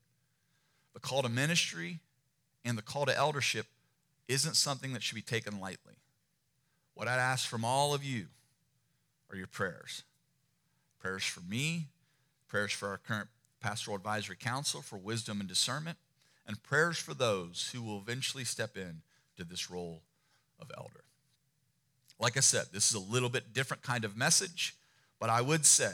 The 0.93 0.99
call 0.99 1.21
to 1.21 1.29
ministry 1.29 1.99
and 2.65 2.77
the 2.77 2.81
call 2.81 3.05
to 3.05 3.15
eldership 3.15 3.67
isn't 4.27 4.55
something 4.55 4.93
that 4.93 5.03
should 5.03 5.15
be 5.15 5.21
taken 5.21 5.59
lightly. 5.59 5.93
What 6.95 7.07
I'd 7.07 7.19
ask 7.19 7.47
from 7.47 7.63
all 7.63 7.93
of 7.93 8.03
you 8.03 8.27
are 9.29 9.37
your 9.37 9.47
prayers 9.47 10.03
prayers 10.99 11.25
for 11.25 11.41
me, 11.41 11.87
prayers 12.47 12.71
for 12.71 12.87
our 12.87 12.97
current 12.97 13.27
pastoral 13.59 13.97
advisory 13.97 14.37
council 14.37 14.81
for 14.81 14.95
wisdom 14.95 15.41
and 15.41 15.49
discernment, 15.49 15.97
and 16.47 16.63
prayers 16.63 16.97
for 16.97 17.13
those 17.13 17.71
who 17.73 17.81
will 17.81 17.97
eventually 17.97 18.45
step 18.45 18.77
in 18.77 19.01
to 19.35 19.43
this 19.43 19.69
role 19.69 20.01
of 20.63 20.71
elder. 20.78 21.04
Like 22.19 22.38
I 22.38 22.39
said, 22.39 22.67
this 22.71 22.89
is 22.89 22.95
a 22.95 22.99
little 22.99 23.30
bit 23.30 23.54
different 23.54 23.84
kind 23.84 24.06
of 24.06 24.17
message, 24.17 24.76
but 25.19 25.30
I 25.30 25.41
would 25.41 25.65
say, 25.65 25.91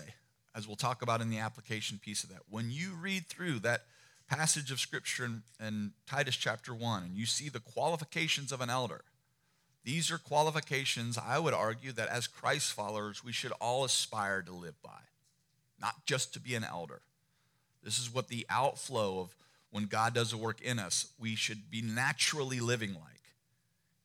as 0.55 0.67
we'll 0.67 0.75
talk 0.75 1.01
about 1.01 1.21
in 1.21 1.29
the 1.29 1.39
application 1.39 1.99
piece 1.99 2.23
of 2.23 2.29
that, 2.29 2.43
when 2.49 2.71
you 2.71 2.91
read 2.99 3.27
through 3.27 3.59
that 3.59 3.81
passage 4.27 4.71
of 4.71 4.79
scripture 4.79 5.25
in, 5.25 5.41
in 5.59 5.91
Titus 6.07 6.35
chapter 6.35 6.73
1 6.73 7.03
and 7.03 7.17
you 7.17 7.25
see 7.25 7.49
the 7.49 7.59
qualifications 7.59 8.51
of 8.51 8.61
an 8.61 8.69
elder, 8.69 9.01
these 9.83 10.11
are 10.11 10.17
qualifications 10.17 11.17
I 11.17 11.39
would 11.39 11.53
argue 11.53 11.91
that 11.93 12.09
as 12.09 12.27
Christ 12.27 12.73
followers 12.73 13.23
we 13.23 13.31
should 13.31 13.53
all 13.59 13.83
aspire 13.83 14.41
to 14.43 14.51
live 14.51 14.79
by, 14.83 15.01
not 15.81 16.05
just 16.05 16.33
to 16.33 16.39
be 16.39 16.53
an 16.53 16.63
elder. 16.63 17.01
This 17.83 17.97
is 17.97 18.13
what 18.13 18.27
the 18.27 18.45
outflow 18.49 19.21
of 19.21 19.35
when 19.71 19.85
God 19.85 20.13
does 20.13 20.33
a 20.33 20.37
work 20.37 20.61
in 20.61 20.79
us, 20.79 21.07
we 21.19 21.35
should 21.35 21.69
be 21.71 21.81
naturally 21.81 22.59
living 22.59 22.93
like 22.93 23.18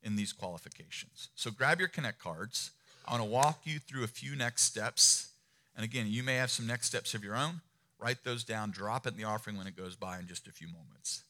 in 0.04 0.16
these 0.16 0.32
qualifications. 0.32 1.30
So 1.34 1.50
grab 1.50 1.80
your 1.80 1.88
Connect 1.88 2.18
cards. 2.18 2.70
I 3.06 3.12
want 3.12 3.24
to 3.24 3.28
walk 3.28 3.60
you 3.64 3.78
through 3.78 4.04
a 4.04 4.08
few 4.08 4.36
next 4.36 4.62
steps. 4.62 5.28
And 5.74 5.84
again, 5.84 6.06
you 6.08 6.22
may 6.22 6.36
have 6.36 6.50
some 6.50 6.66
next 6.66 6.86
steps 6.86 7.14
of 7.14 7.24
your 7.24 7.34
own. 7.34 7.62
Write 7.98 8.22
those 8.22 8.44
down, 8.44 8.70
drop 8.70 9.06
it 9.06 9.14
in 9.14 9.16
the 9.16 9.24
offering 9.24 9.56
when 9.56 9.66
it 9.66 9.76
goes 9.76 9.96
by 9.96 10.18
in 10.18 10.26
just 10.26 10.46
a 10.46 10.52
few 10.52 10.68
moments. 10.68 11.24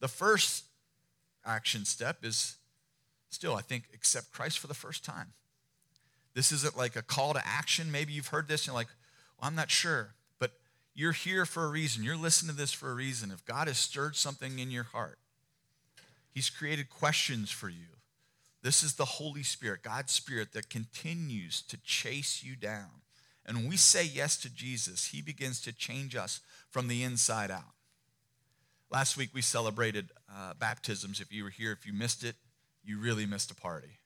The 0.00 0.08
first 0.08 0.64
action 1.44 1.84
step 1.84 2.24
is 2.24 2.56
still, 3.30 3.54
I 3.54 3.62
think, 3.62 3.84
accept 3.94 4.32
Christ 4.32 4.58
for 4.58 4.66
the 4.66 4.74
first 4.74 5.04
time. 5.04 5.32
This 6.34 6.52
isn't 6.52 6.76
like 6.76 6.96
a 6.96 7.02
call 7.02 7.32
to 7.34 7.46
action. 7.46 7.90
Maybe 7.90 8.12
you've 8.12 8.28
heard 8.28 8.48
this 8.48 8.62
and 8.62 8.68
you're 8.68 8.74
like, 8.74 8.88
well, 9.38 9.48
I'm 9.48 9.54
not 9.54 9.70
sure. 9.70 10.14
But 10.38 10.52
you're 10.94 11.12
here 11.12 11.46
for 11.46 11.64
a 11.64 11.68
reason. 11.68 12.02
You're 12.02 12.16
listening 12.16 12.54
to 12.54 12.56
this 12.56 12.72
for 12.72 12.90
a 12.90 12.94
reason. 12.94 13.30
If 13.30 13.44
God 13.46 13.68
has 13.68 13.78
stirred 13.78 14.16
something 14.16 14.58
in 14.58 14.70
your 14.70 14.84
heart, 14.84 15.18
He's 16.32 16.50
created 16.50 16.90
questions 16.90 17.50
for 17.50 17.70
you. 17.70 17.95
This 18.66 18.82
is 18.82 18.94
the 18.94 19.04
Holy 19.04 19.44
Spirit, 19.44 19.84
God's 19.84 20.12
Spirit, 20.12 20.52
that 20.54 20.68
continues 20.68 21.62
to 21.68 21.76
chase 21.84 22.42
you 22.42 22.56
down. 22.56 22.90
And 23.46 23.58
when 23.58 23.68
we 23.68 23.76
say 23.76 24.04
yes 24.04 24.36
to 24.38 24.52
Jesus, 24.52 25.06
He 25.06 25.22
begins 25.22 25.60
to 25.60 25.72
change 25.72 26.16
us 26.16 26.40
from 26.68 26.88
the 26.88 27.04
inside 27.04 27.52
out. 27.52 27.76
Last 28.90 29.16
week 29.16 29.30
we 29.32 29.40
celebrated 29.40 30.10
uh, 30.28 30.54
baptisms. 30.58 31.20
If 31.20 31.32
you 31.32 31.44
were 31.44 31.50
here, 31.50 31.70
if 31.70 31.86
you 31.86 31.92
missed 31.92 32.24
it, 32.24 32.34
you 32.84 32.98
really 32.98 33.24
missed 33.24 33.52
a 33.52 33.54
party. 33.54 34.00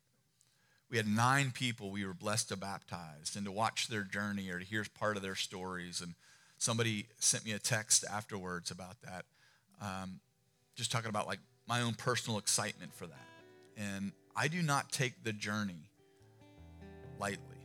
We 0.90 0.98
had 0.98 1.08
nine 1.08 1.52
people 1.52 1.90
we 1.90 2.04
were 2.04 2.12
blessed 2.12 2.50
to 2.50 2.56
baptize 2.58 3.36
and 3.36 3.46
to 3.46 3.50
watch 3.50 3.88
their 3.88 4.02
journey 4.02 4.50
or 4.50 4.58
to 4.58 4.64
hear 4.66 4.84
part 4.98 5.16
of 5.16 5.22
their 5.22 5.36
stories. 5.36 6.02
And 6.02 6.12
somebody 6.58 7.06
sent 7.18 7.46
me 7.46 7.52
a 7.52 7.58
text 7.58 8.04
afterwards 8.12 8.70
about 8.70 9.00
that, 9.04 9.24
um, 9.80 10.20
just 10.74 10.92
talking 10.92 11.08
about 11.08 11.26
like 11.26 11.40
my 11.66 11.80
own 11.80 11.94
personal 11.94 12.38
excitement 12.38 12.92
for 12.92 13.06
that. 13.06 13.26
And 13.78 14.12
I 14.40 14.48
do 14.48 14.62
not 14.62 14.90
take 14.90 15.22
the 15.22 15.34
journey 15.34 15.90
lightly. 17.18 17.58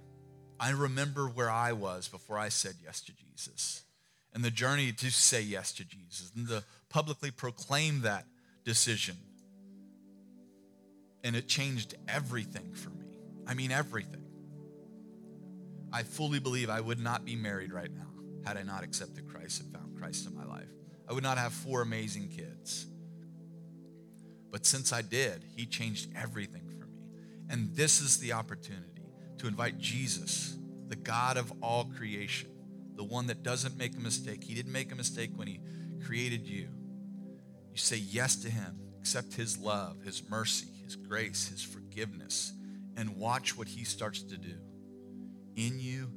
I 0.59 0.71
remember 0.71 1.27
where 1.27 1.49
I 1.49 1.71
was 1.71 2.09
before 2.09 2.37
I 2.37 2.49
said 2.49 2.73
yes 2.83 2.99
to 3.03 3.13
Jesus 3.13 3.85
and 4.33 4.43
the 4.43 4.51
journey 4.51 4.91
to 4.91 5.09
say 5.09 5.41
yes 5.41 5.71
to 5.75 5.85
Jesus 5.85 6.33
and 6.35 6.49
to 6.49 6.65
publicly 6.89 7.31
proclaim 7.31 8.01
that 8.01 8.25
decision. 8.65 9.15
And 11.23 11.33
it 11.33 11.47
changed 11.47 11.95
everything 12.09 12.73
for 12.73 12.89
me. 12.89 13.05
I 13.47 13.53
mean, 13.53 13.71
everything. 13.71 14.25
I 15.93 16.03
fully 16.03 16.39
believe 16.39 16.69
I 16.69 16.81
would 16.81 16.99
not 16.99 17.23
be 17.23 17.37
married 17.37 17.71
right 17.71 17.89
now 17.89 18.09
had 18.45 18.57
I 18.57 18.63
not 18.63 18.83
accepted 18.83 19.29
Christ 19.29 19.61
and 19.61 19.71
found 19.71 19.97
Christ 19.97 20.27
in 20.27 20.35
my 20.35 20.43
life. 20.43 20.67
I 21.07 21.13
would 21.13 21.23
not 21.23 21.37
have 21.37 21.53
four 21.53 21.81
amazing 21.81 22.27
kids. 22.35 22.85
But 24.51 24.65
since 24.65 24.91
I 24.91 25.01
did, 25.01 25.41
He 25.55 25.65
changed 25.65 26.09
everything. 26.15 26.64
And 27.49 27.75
this 27.75 28.01
is 28.01 28.17
the 28.17 28.33
opportunity 28.33 29.03
to 29.37 29.47
invite 29.47 29.77
Jesus, 29.77 30.57
the 30.87 30.95
God 30.95 31.37
of 31.37 31.51
all 31.61 31.85
creation, 31.97 32.49
the 32.95 33.03
one 33.03 33.27
that 33.27 33.43
doesn't 33.43 33.77
make 33.77 33.95
a 33.95 33.99
mistake. 33.99 34.43
He 34.43 34.53
didn't 34.53 34.71
make 34.71 34.91
a 34.91 34.95
mistake 34.95 35.31
when 35.35 35.47
He 35.47 35.59
created 36.05 36.47
you. 36.47 36.67
You 37.71 37.77
say 37.77 37.97
yes 37.97 38.35
to 38.37 38.49
Him, 38.49 38.79
accept 38.99 39.33
His 39.33 39.57
love, 39.57 40.01
His 40.03 40.27
mercy, 40.29 40.67
His 40.83 40.95
grace, 40.95 41.47
His 41.47 41.61
forgiveness, 41.61 42.53
and 42.95 43.17
watch 43.17 43.57
what 43.57 43.67
He 43.67 43.83
starts 43.83 44.23
to 44.23 44.37
do 44.37 44.55
in 45.55 45.79
you 45.79 46.09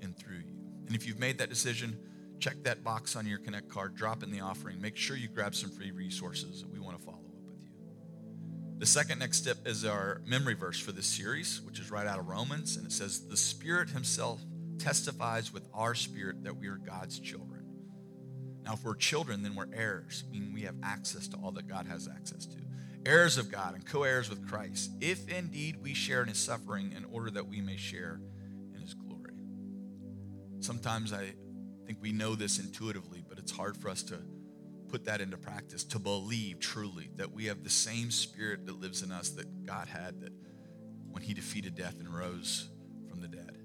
and 0.00 0.16
through 0.16 0.38
you. 0.38 0.56
And 0.86 0.96
if 0.96 1.06
you've 1.06 1.18
made 1.18 1.38
that 1.38 1.48
decision, 1.48 1.98
check 2.38 2.62
that 2.64 2.82
box 2.82 3.16
on 3.16 3.26
your 3.26 3.38
Connect 3.38 3.68
card, 3.68 3.94
drop 3.94 4.22
in 4.22 4.30
the 4.30 4.40
offering. 4.40 4.80
Make 4.80 4.96
sure 4.96 5.16
you 5.16 5.28
grab 5.28 5.54
some 5.54 5.70
free 5.70 5.90
resources 5.90 6.62
that 6.62 6.70
we 6.70 6.80
want 6.80 6.98
to 6.98 7.04
follow. 7.04 7.29
The 8.80 8.86
second 8.86 9.18
next 9.18 9.36
step 9.36 9.58
is 9.66 9.84
our 9.84 10.22
memory 10.24 10.54
verse 10.54 10.80
for 10.80 10.90
this 10.90 11.04
series, 11.04 11.60
which 11.66 11.78
is 11.78 11.90
right 11.90 12.06
out 12.06 12.18
of 12.18 12.28
Romans. 12.28 12.78
And 12.78 12.86
it 12.86 12.92
says, 12.92 13.26
The 13.26 13.36
Spirit 13.36 13.90
Himself 13.90 14.40
testifies 14.78 15.52
with 15.52 15.68
our 15.74 15.94
spirit 15.94 16.42
that 16.44 16.56
we 16.56 16.66
are 16.68 16.78
God's 16.78 17.20
children. 17.20 17.66
Now, 18.64 18.72
if 18.72 18.82
we're 18.82 18.94
children, 18.94 19.42
then 19.42 19.54
we're 19.54 19.68
heirs, 19.74 20.24
meaning 20.30 20.54
we 20.54 20.62
have 20.62 20.76
access 20.82 21.28
to 21.28 21.36
all 21.36 21.50
that 21.52 21.68
God 21.68 21.88
has 21.88 22.08
access 22.08 22.46
to. 22.46 22.56
Heirs 23.04 23.36
of 23.36 23.52
God 23.52 23.74
and 23.74 23.84
co 23.84 24.04
heirs 24.04 24.30
with 24.30 24.48
Christ, 24.48 24.92
if 25.02 25.28
indeed 25.28 25.76
we 25.82 25.92
share 25.92 26.22
in 26.22 26.28
His 26.28 26.38
suffering 26.38 26.94
in 26.96 27.04
order 27.12 27.30
that 27.32 27.48
we 27.48 27.60
may 27.60 27.76
share 27.76 28.22
in 28.74 28.80
His 28.80 28.94
glory. 28.94 29.34
Sometimes 30.60 31.12
I 31.12 31.34
think 31.84 31.98
we 32.00 32.12
know 32.12 32.34
this 32.34 32.58
intuitively, 32.58 33.22
but 33.28 33.38
it's 33.38 33.52
hard 33.52 33.76
for 33.76 33.90
us 33.90 34.02
to 34.04 34.20
put 34.90 35.04
that 35.04 35.20
into 35.20 35.36
practice, 35.36 35.84
to 35.84 35.98
believe 35.98 36.58
truly 36.58 37.10
that 37.16 37.32
we 37.32 37.46
have 37.46 37.62
the 37.62 37.70
same 37.70 38.10
spirit 38.10 38.66
that 38.66 38.80
lives 38.80 39.02
in 39.02 39.12
us 39.12 39.30
that 39.30 39.64
God 39.64 39.88
had 39.88 40.20
that 40.20 40.32
when 41.10 41.22
he 41.22 41.34
defeated 41.34 41.74
death 41.74 41.98
and 42.00 42.08
rose 42.12 42.68
from 43.08 43.20
the 43.20 43.28
dead. 43.28 43.58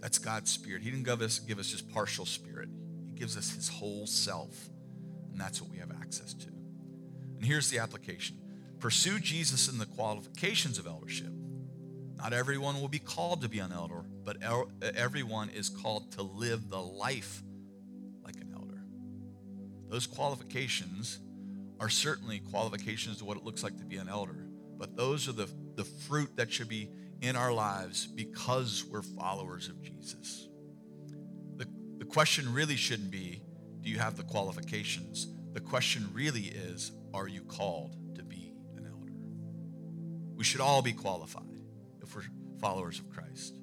That's 0.00 0.18
God's 0.18 0.50
spirit. 0.50 0.82
He 0.82 0.90
didn't 0.90 1.04
give 1.04 1.20
us, 1.20 1.38
give 1.38 1.58
us 1.58 1.70
just 1.70 1.88
partial 1.90 2.24
spirit. 2.24 2.68
He 3.06 3.12
gives 3.12 3.36
us 3.36 3.52
his 3.52 3.68
whole 3.68 4.06
self. 4.06 4.68
And 5.32 5.40
that's 5.40 5.60
what 5.60 5.70
we 5.70 5.78
have 5.78 5.90
access 5.90 6.32
to. 6.34 6.48
And 6.48 7.44
here's 7.44 7.70
the 7.70 7.78
application. 7.78 8.36
Pursue 8.78 9.18
Jesus 9.18 9.68
in 9.68 9.78
the 9.78 9.86
qualifications 9.86 10.78
of 10.78 10.86
eldership. 10.86 11.32
Not 12.16 12.32
everyone 12.32 12.80
will 12.80 12.88
be 12.88 12.98
called 12.98 13.42
to 13.42 13.48
be 13.48 13.58
an 13.58 13.72
elder, 13.72 14.04
but 14.24 14.38
everyone 14.82 15.50
is 15.50 15.68
called 15.68 16.12
to 16.12 16.22
live 16.22 16.68
the 16.68 16.80
life 16.80 17.42
those 19.90 20.06
qualifications 20.06 21.18
are 21.80 21.88
certainly 21.88 22.38
qualifications 22.38 23.18
to 23.18 23.24
what 23.24 23.36
it 23.36 23.44
looks 23.44 23.64
like 23.64 23.76
to 23.78 23.84
be 23.84 23.96
an 23.96 24.08
elder, 24.08 24.46
but 24.78 24.96
those 24.96 25.28
are 25.28 25.32
the, 25.32 25.48
the 25.74 25.84
fruit 25.84 26.36
that 26.36 26.52
should 26.52 26.68
be 26.68 26.90
in 27.20 27.36
our 27.36 27.52
lives 27.52 28.06
because 28.06 28.84
we're 28.84 29.02
followers 29.02 29.68
of 29.68 29.82
Jesus. 29.82 30.48
The, 31.56 31.66
the 31.98 32.04
question 32.04 32.52
really 32.54 32.76
shouldn't 32.76 33.10
be, 33.10 33.42
do 33.80 33.90
you 33.90 33.98
have 33.98 34.16
the 34.16 34.22
qualifications? 34.22 35.26
The 35.52 35.60
question 35.60 36.08
really 36.12 36.42
is, 36.42 36.92
are 37.12 37.26
you 37.26 37.42
called 37.42 37.96
to 38.14 38.22
be 38.22 38.54
an 38.76 38.86
elder? 38.86 39.12
We 40.36 40.44
should 40.44 40.60
all 40.60 40.82
be 40.82 40.92
qualified 40.92 41.60
if 42.00 42.14
we're 42.14 42.22
followers 42.60 43.00
of 43.00 43.10
Christ. 43.10 43.56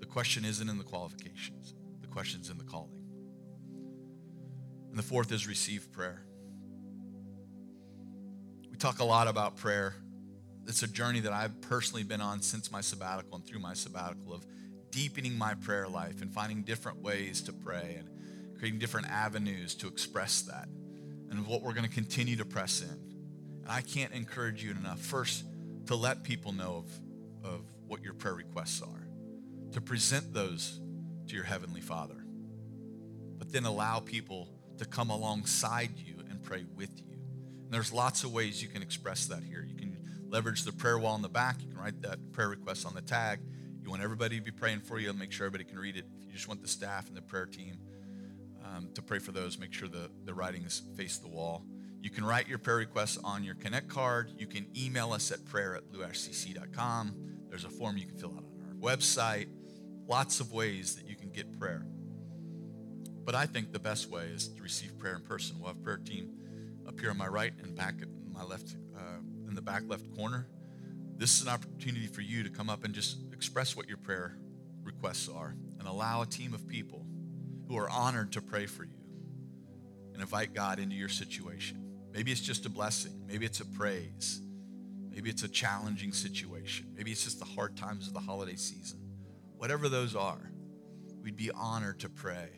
The 0.00 0.06
question 0.06 0.44
isn't 0.44 0.68
in 0.68 0.78
the 0.78 0.84
qualifications, 0.84 1.74
the 2.00 2.08
question's 2.08 2.50
in 2.50 2.58
the 2.58 2.64
calling. 2.64 3.03
And 4.94 4.98
the 5.00 5.08
fourth 5.08 5.32
is 5.32 5.48
receive 5.48 5.90
prayer. 5.90 6.22
We 8.70 8.76
talk 8.76 9.00
a 9.00 9.04
lot 9.04 9.26
about 9.26 9.56
prayer. 9.56 9.96
It's 10.68 10.84
a 10.84 10.86
journey 10.86 11.18
that 11.18 11.32
I've 11.32 11.60
personally 11.62 12.04
been 12.04 12.20
on 12.20 12.42
since 12.42 12.70
my 12.70 12.80
sabbatical 12.80 13.34
and 13.34 13.44
through 13.44 13.58
my 13.58 13.74
sabbatical 13.74 14.32
of 14.32 14.46
deepening 14.92 15.36
my 15.36 15.54
prayer 15.54 15.88
life 15.88 16.22
and 16.22 16.32
finding 16.32 16.62
different 16.62 17.02
ways 17.02 17.42
to 17.42 17.52
pray 17.52 17.96
and 17.98 18.08
creating 18.56 18.78
different 18.78 19.10
avenues 19.10 19.74
to 19.74 19.88
express 19.88 20.42
that 20.42 20.68
and 21.28 21.44
what 21.44 21.62
we're 21.62 21.74
going 21.74 21.88
to 21.88 21.92
continue 21.92 22.36
to 22.36 22.44
press 22.44 22.80
in. 22.80 22.96
And 23.64 23.72
I 23.72 23.80
can't 23.80 24.12
encourage 24.12 24.62
you 24.62 24.70
enough. 24.70 25.00
First, 25.00 25.42
to 25.86 25.96
let 25.96 26.22
people 26.22 26.52
know 26.52 26.84
of, 27.42 27.52
of 27.52 27.60
what 27.88 28.04
your 28.04 28.14
prayer 28.14 28.34
requests 28.34 28.80
are, 28.80 29.08
to 29.72 29.80
present 29.80 30.32
those 30.32 30.78
to 31.26 31.34
your 31.34 31.42
Heavenly 31.46 31.80
Father, 31.80 32.24
but 33.38 33.50
then 33.50 33.64
allow 33.64 33.98
people 33.98 34.50
to 34.78 34.84
come 34.84 35.10
alongside 35.10 35.90
you 35.98 36.16
and 36.30 36.42
pray 36.42 36.64
with 36.76 36.90
you. 37.00 37.12
And 37.64 37.72
there's 37.72 37.92
lots 37.92 38.24
of 38.24 38.32
ways 38.32 38.62
you 38.62 38.68
can 38.68 38.82
express 38.82 39.26
that 39.26 39.42
here. 39.42 39.64
You 39.68 39.76
can 39.76 39.96
leverage 40.28 40.64
the 40.64 40.72
prayer 40.72 40.98
wall 40.98 41.14
in 41.16 41.22
the 41.22 41.28
back. 41.28 41.62
You 41.62 41.68
can 41.68 41.78
write 41.78 42.02
that 42.02 42.32
prayer 42.32 42.48
request 42.48 42.86
on 42.86 42.94
the 42.94 43.02
tag. 43.02 43.40
You 43.82 43.90
want 43.90 44.02
everybody 44.02 44.38
to 44.38 44.42
be 44.42 44.50
praying 44.50 44.80
for 44.80 44.98
you, 44.98 45.12
make 45.12 45.30
sure 45.30 45.46
everybody 45.46 45.68
can 45.68 45.78
read 45.78 45.96
it. 45.96 46.06
If 46.18 46.26
you 46.26 46.32
just 46.32 46.48
want 46.48 46.62
the 46.62 46.68
staff 46.68 47.08
and 47.08 47.16
the 47.16 47.22
prayer 47.22 47.46
team 47.46 47.78
um, 48.64 48.88
to 48.94 49.02
pray 49.02 49.18
for 49.18 49.30
those, 49.30 49.58
make 49.58 49.72
sure 49.74 49.88
the, 49.88 50.10
the 50.24 50.32
writings 50.32 50.82
face 50.96 51.18
the 51.18 51.28
wall. 51.28 51.64
You 52.00 52.10
can 52.10 52.24
write 52.24 52.48
your 52.48 52.58
prayer 52.58 52.76
requests 52.76 53.18
on 53.22 53.44
your 53.44 53.54
Connect 53.54 53.88
card. 53.88 54.30
You 54.38 54.46
can 54.46 54.66
email 54.76 55.12
us 55.12 55.30
at 55.30 55.44
prayer 55.44 55.76
at 55.76 55.90
blueashcc.com. 55.92 57.14
There's 57.48 57.64
a 57.64 57.70
form 57.70 57.96
you 57.96 58.06
can 58.06 58.16
fill 58.16 58.32
out 58.32 58.44
on 58.44 58.68
our 58.68 58.96
website. 58.96 59.48
Lots 60.06 60.40
of 60.40 60.52
ways 60.52 60.96
that 60.96 61.06
you 61.06 61.16
can 61.16 61.30
get 61.30 61.58
prayer. 61.58 61.86
But 63.24 63.34
I 63.34 63.46
think 63.46 63.72
the 63.72 63.78
best 63.78 64.10
way 64.10 64.24
is 64.26 64.48
to 64.48 64.62
receive 64.62 64.98
prayer 64.98 65.16
in 65.16 65.22
person. 65.22 65.56
We'll 65.58 65.68
have 65.68 65.82
prayer 65.82 65.96
team 65.96 66.30
up 66.86 67.00
here 67.00 67.10
on 67.10 67.16
my 67.16 67.26
right 67.26 67.52
and 67.62 67.74
back 67.74 67.94
at 68.02 68.08
my 68.30 68.44
left, 68.44 68.76
uh, 68.96 69.18
in 69.48 69.54
the 69.54 69.62
back 69.62 69.84
left 69.86 70.14
corner. 70.14 70.46
This 71.16 71.36
is 71.36 71.42
an 71.42 71.48
opportunity 71.48 72.06
for 72.06 72.20
you 72.20 72.42
to 72.42 72.50
come 72.50 72.68
up 72.68 72.84
and 72.84 72.92
just 72.92 73.18
express 73.32 73.76
what 73.76 73.88
your 73.88 73.96
prayer 73.96 74.36
requests 74.82 75.28
are 75.28 75.54
and 75.78 75.88
allow 75.88 76.22
a 76.22 76.26
team 76.26 76.52
of 76.52 76.68
people 76.68 77.06
who 77.68 77.78
are 77.78 77.88
honored 77.88 78.32
to 78.32 78.42
pray 78.42 78.66
for 78.66 78.84
you 78.84 78.98
and 80.12 80.20
invite 80.20 80.52
God 80.52 80.78
into 80.78 80.94
your 80.94 81.08
situation. 81.08 81.80
Maybe 82.12 82.30
it's 82.30 82.40
just 82.40 82.66
a 82.66 82.68
blessing, 82.68 83.24
maybe 83.26 83.46
it's 83.46 83.60
a 83.60 83.64
praise, 83.64 84.40
maybe 85.10 85.30
it's 85.30 85.42
a 85.44 85.48
challenging 85.48 86.12
situation, 86.12 86.92
maybe 86.94 87.10
it's 87.10 87.24
just 87.24 87.38
the 87.38 87.44
hard 87.44 87.76
times 87.76 88.06
of 88.06 88.12
the 88.12 88.20
holiday 88.20 88.56
season. 88.56 88.98
Whatever 89.56 89.88
those 89.88 90.14
are, 90.14 90.50
we'd 91.22 91.36
be 91.36 91.50
honored 91.50 92.00
to 92.00 92.08
pray 92.08 92.50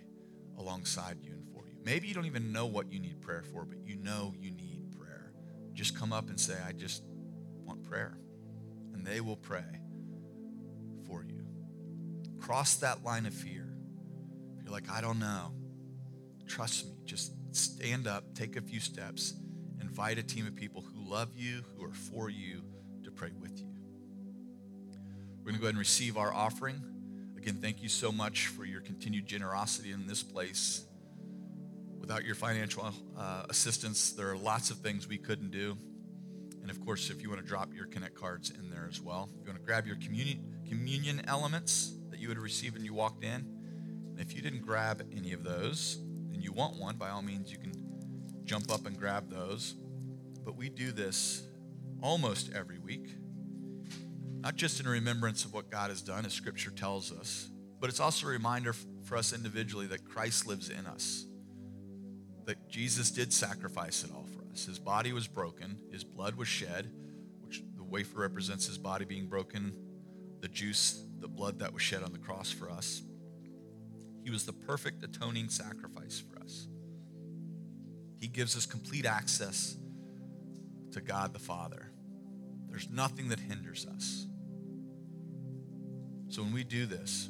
alongside 0.58 1.18
you 1.22 1.32
and 1.32 1.46
for 1.48 1.66
you. 1.66 1.76
Maybe 1.84 2.08
you 2.08 2.14
don't 2.14 2.26
even 2.26 2.52
know 2.52 2.66
what 2.66 2.90
you 2.92 2.98
need 2.98 3.20
prayer 3.20 3.42
for, 3.42 3.64
but 3.64 3.78
you 3.84 3.96
know 3.96 4.34
you 4.38 4.50
need 4.50 4.92
prayer. 4.98 5.32
Just 5.72 5.98
come 5.98 6.12
up 6.12 6.28
and 6.28 6.38
say, 6.38 6.54
I 6.66 6.72
just 6.72 7.02
want 7.64 7.82
prayer. 7.82 8.18
And 8.92 9.06
they 9.06 9.20
will 9.20 9.36
pray 9.36 9.80
for 11.06 11.24
you. 11.24 11.44
Cross 12.40 12.76
that 12.76 13.04
line 13.04 13.26
of 13.26 13.34
fear. 13.34 13.68
If 14.58 14.64
you're 14.64 14.72
like, 14.72 14.90
I 14.90 15.00
don't 15.00 15.18
know, 15.18 15.52
trust 16.46 16.86
me. 16.86 16.92
Just 17.04 17.32
stand 17.52 18.06
up, 18.06 18.34
take 18.34 18.56
a 18.56 18.62
few 18.62 18.80
steps, 18.80 19.34
invite 19.80 20.18
a 20.18 20.22
team 20.22 20.46
of 20.46 20.54
people 20.54 20.82
who 20.82 21.08
love 21.08 21.30
you, 21.36 21.62
who 21.76 21.84
are 21.84 21.94
for 21.94 22.28
you, 22.30 22.62
to 23.04 23.10
pray 23.10 23.30
with 23.40 23.58
you. 23.60 23.66
We're 25.38 25.52
going 25.52 25.54
to 25.54 25.60
go 25.60 25.66
ahead 25.66 25.74
and 25.74 25.78
receive 25.78 26.16
our 26.16 26.32
offering. 26.32 26.82
Again, 27.46 27.60
thank 27.62 27.80
you 27.80 27.88
so 27.88 28.10
much 28.10 28.48
for 28.48 28.64
your 28.64 28.80
continued 28.80 29.24
generosity 29.24 29.92
in 29.92 30.08
this 30.08 30.20
place. 30.20 30.84
Without 32.00 32.24
your 32.24 32.34
financial 32.34 32.92
uh, 33.16 33.44
assistance, 33.48 34.10
there 34.10 34.28
are 34.28 34.36
lots 34.36 34.70
of 34.70 34.78
things 34.78 35.06
we 35.06 35.16
couldn't 35.16 35.52
do. 35.52 35.78
And 36.62 36.72
of 36.72 36.84
course, 36.84 37.08
if 37.08 37.22
you 37.22 37.28
want 37.28 37.40
to 37.40 37.46
drop 37.46 37.72
your 37.72 37.86
Connect 37.86 38.16
cards 38.16 38.50
in 38.50 38.68
there 38.68 38.88
as 38.90 39.00
well, 39.00 39.30
you 39.38 39.46
want 39.46 39.60
to 39.60 39.64
grab 39.64 39.86
your 39.86 39.94
communion, 39.94 40.56
communion 40.68 41.22
elements 41.28 41.94
that 42.10 42.18
you 42.18 42.26
would 42.26 42.38
receive 42.38 42.72
when 42.72 42.84
you 42.84 42.92
walked 42.92 43.22
in. 43.22 43.46
And 44.10 44.18
if 44.18 44.34
you 44.34 44.42
didn't 44.42 44.62
grab 44.62 45.06
any 45.16 45.32
of 45.32 45.44
those 45.44 45.98
and 46.32 46.42
you 46.42 46.50
want 46.50 46.80
one, 46.80 46.96
by 46.96 47.10
all 47.10 47.22
means, 47.22 47.52
you 47.52 47.58
can 47.58 47.72
jump 48.44 48.72
up 48.72 48.86
and 48.86 48.98
grab 48.98 49.30
those. 49.30 49.76
But 50.44 50.56
we 50.56 50.68
do 50.68 50.90
this 50.90 51.46
almost 52.02 52.50
every 52.52 52.80
week, 52.80 53.06
not 54.46 54.54
just 54.54 54.78
in 54.78 54.86
remembrance 54.86 55.44
of 55.44 55.52
what 55.52 55.72
God 55.72 55.90
has 55.90 56.00
done, 56.00 56.24
as 56.24 56.32
Scripture 56.32 56.70
tells 56.70 57.10
us, 57.10 57.48
but 57.80 57.90
it's 57.90 57.98
also 57.98 58.28
a 58.28 58.30
reminder 58.30 58.72
for 59.02 59.16
us 59.16 59.32
individually 59.32 59.88
that 59.88 60.04
Christ 60.04 60.46
lives 60.46 60.68
in 60.68 60.86
us 60.86 61.26
that 62.44 62.68
Jesus 62.68 63.10
did 63.10 63.32
sacrifice 63.32 64.04
it 64.04 64.12
all 64.14 64.24
for 64.36 64.44
us. 64.52 64.66
His 64.66 64.78
body 64.78 65.12
was 65.12 65.26
broken, 65.26 65.80
his 65.90 66.04
blood 66.04 66.36
was 66.36 66.46
shed, 66.46 66.88
which 67.40 67.60
the 67.74 67.82
wafer 67.82 68.20
represents 68.20 68.68
his 68.68 68.78
body 68.78 69.04
being 69.04 69.26
broken, 69.26 69.72
the 70.40 70.46
juice, 70.46 71.04
the 71.18 71.26
blood 71.26 71.58
that 71.58 71.72
was 71.72 71.82
shed 71.82 72.04
on 72.04 72.12
the 72.12 72.18
cross 72.20 72.52
for 72.52 72.70
us. 72.70 73.02
He 74.22 74.30
was 74.30 74.46
the 74.46 74.52
perfect 74.52 75.02
atoning 75.02 75.48
sacrifice 75.48 76.22
for 76.22 76.40
us. 76.40 76.68
He 78.20 78.28
gives 78.28 78.56
us 78.56 78.64
complete 78.64 79.06
access 79.06 79.76
to 80.92 81.00
God 81.00 81.32
the 81.32 81.40
Father. 81.40 81.90
There's 82.68 82.88
nothing 82.88 83.30
that 83.30 83.40
hinders 83.40 83.86
us. 83.86 84.28
So 86.28 86.42
when 86.42 86.52
we 86.52 86.64
do 86.64 86.86
this, 86.86 87.28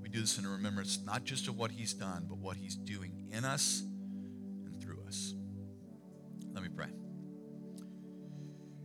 we 0.00 0.08
do 0.08 0.20
this 0.20 0.38
in 0.38 0.46
remembrance 0.46 0.98
not 1.04 1.24
just 1.24 1.48
of 1.48 1.56
what 1.56 1.70
he's 1.70 1.92
done, 1.92 2.26
but 2.28 2.38
what 2.38 2.56
he's 2.56 2.76
doing 2.76 3.28
in 3.30 3.44
us 3.44 3.82
and 4.64 4.80
through 4.80 5.00
us. 5.06 5.34
Let 6.52 6.62
me 6.62 6.68
pray. 6.74 6.88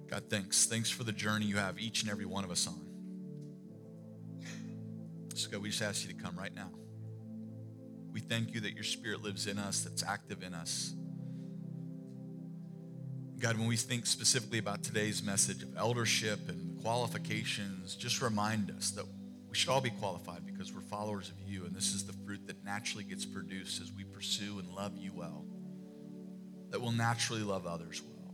God, 0.09 0.23
thanks. 0.29 0.65
Thanks 0.65 0.89
for 0.89 1.03
the 1.03 1.11
journey 1.11 1.45
you 1.45 1.57
have 1.57 1.79
each 1.79 2.03
and 2.03 2.11
every 2.11 2.25
one 2.25 2.43
of 2.43 2.51
us 2.51 2.67
on. 2.67 2.79
So, 5.35 5.49
God, 5.49 5.61
we 5.61 5.69
just 5.69 5.81
ask 5.81 6.05
you 6.05 6.13
to 6.13 6.19
come 6.21 6.37
right 6.37 6.53
now. 6.53 6.69
We 8.11 8.19
thank 8.19 8.53
you 8.53 8.59
that 8.61 8.75
your 8.75 8.83
spirit 8.83 9.23
lives 9.23 9.47
in 9.47 9.57
us, 9.57 9.81
that's 9.81 10.03
active 10.03 10.43
in 10.43 10.53
us. 10.53 10.93
God, 13.39 13.57
when 13.57 13.67
we 13.67 13.75
think 13.75 14.05
specifically 14.05 14.59
about 14.59 14.83
today's 14.83 15.23
message 15.23 15.63
of 15.63 15.75
eldership 15.75 16.47
and 16.47 16.79
qualifications, 16.81 17.95
just 17.95 18.21
remind 18.21 18.69
us 18.69 18.91
that 18.91 19.05
we 19.53 19.59
should 19.59 19.69
all 19.69 19.81
be 19.81 19.91
qualified 19.91 20.43
because 20.47 20.73
we're 20.73 20.81
followers 20.81 21.29
of 21.29 21.35
you, 21.47 21.63
and 21.65 21.75
this 21.75 21.93
is 21.93 22.03
the 22.07 22.13
fruit 22.25 22.47
that 22.47 22.65
naturally 22.65 23.03
gets 23.03 23.23
produced 23.23 23.79
as 23.83 23.91
we 23.95 24.03
pursue 24.03 24.57
and 24.57 24.67
love 24.73 24.97
you 24.97 25.11
well 25.13 25.45
that 26.71 26.81
will 26.81 26.91
naturally 26.91 27.43
love 27.43 27.67
others 27.67 28.01
well, 28.01 28.33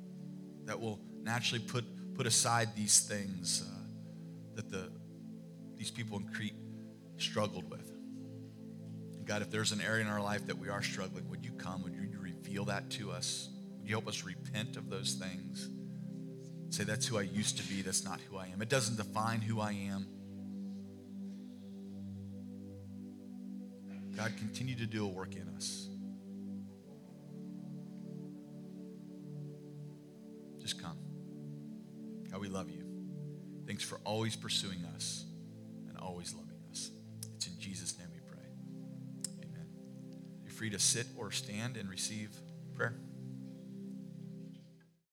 that 0.63 0.79
will 0.79 0.97
naturally 1.21 1.61
put, 1.61 1.83
put 2.15 2.25
aside 2.25 2.69
these 2.73 3.01
things 3.01 3.67
uh, 3.67 3.79
that 4.55 4.71
the, 4.71 4.89
these 5.75 5.91
people 5.91 6.17
in 6.19 6.23
Crete 6.29 6.55
struggled 7.17 7.69
with. 7.69 7.91
And 9.17 9.25
God, 9.25 9.41
if 9.41 9.51
there's 9.51 9.73
an 9.73 9.81
area 9.81 10.05
in 10.05 10.09
our 10.09 10.21
life 10.21 10.47
that 10.47 10.57
we 10.57 10.69
are 10.69 10.81
struggling, 10.81 11.29
would 11.29 11.43
you 11.43 11.51
come? 11.51 11.83
Would 11.83 11.95
you 11.95 12.17
reveal 12.17 12.63
that 12.63 12.89
to 12.91 13.11
us? 13.11 13.49
Would 13.77 13.89
you 13.89 13.93
help 13.93 14.07
us 14.07 14.23
repent 14.23 14.77
of 14.77 14.89
those 14.89 15.15
things? 15.15 15.67
Say, 16.69 16.85
that's 16.85 17.05
who 17.05 17.17
I 17.17 17.23
used 17.23 17.57
to 17.57 17.63
be, 17.63 17.81
that's 17.81 18.05
not 18.05 18.21
who 18.31 18.37
I 18.37 18.47
am. 18.47 18.61
It 18.61 18.69
doesn't 18.69 18.95
define 18.95 19.41
who 19.41 19.59
I 19.59 19.73
am. 19.73 20.07
God, 24.19 24.33
continue 24.37 24.75
to 24.75 24.85
do 24.85 25.05
a 25.05 25.07
work 25.07 25.37
in 25.37 25.47
us. 25.55 25.87
Just 30.59 30.81
come. 30.83 30.97
God, 32.29 32.41
we 32.41 32.49
love 32.49 32.69
you. 32.69 32.83
Thanks 33.65 33.81
for 33.81 33.97
always 34.03 34.35
pursuing 34.35 34.83
us 34.93 35.23
and 35.87 35.97
always 35.97 36.33
loving 36.33 36.57
us. 36.69 36.91
It's 37.37 37.47
in 37.47 37.57
Jesus' 37.61 37.97
name 37.97 38.09
we 38.13 38.19
pray. 38.19 38.43
Amen. 39.37 39.67
You're 40.43 40.51
free 40.51 40.69
to 40.71 40.79
sit 40.79 41.07
or 41.17 41.31
stand 41.31 41.77
and 41.77 41.89
receive 41.89 42.29
prayer. 42.75 42.95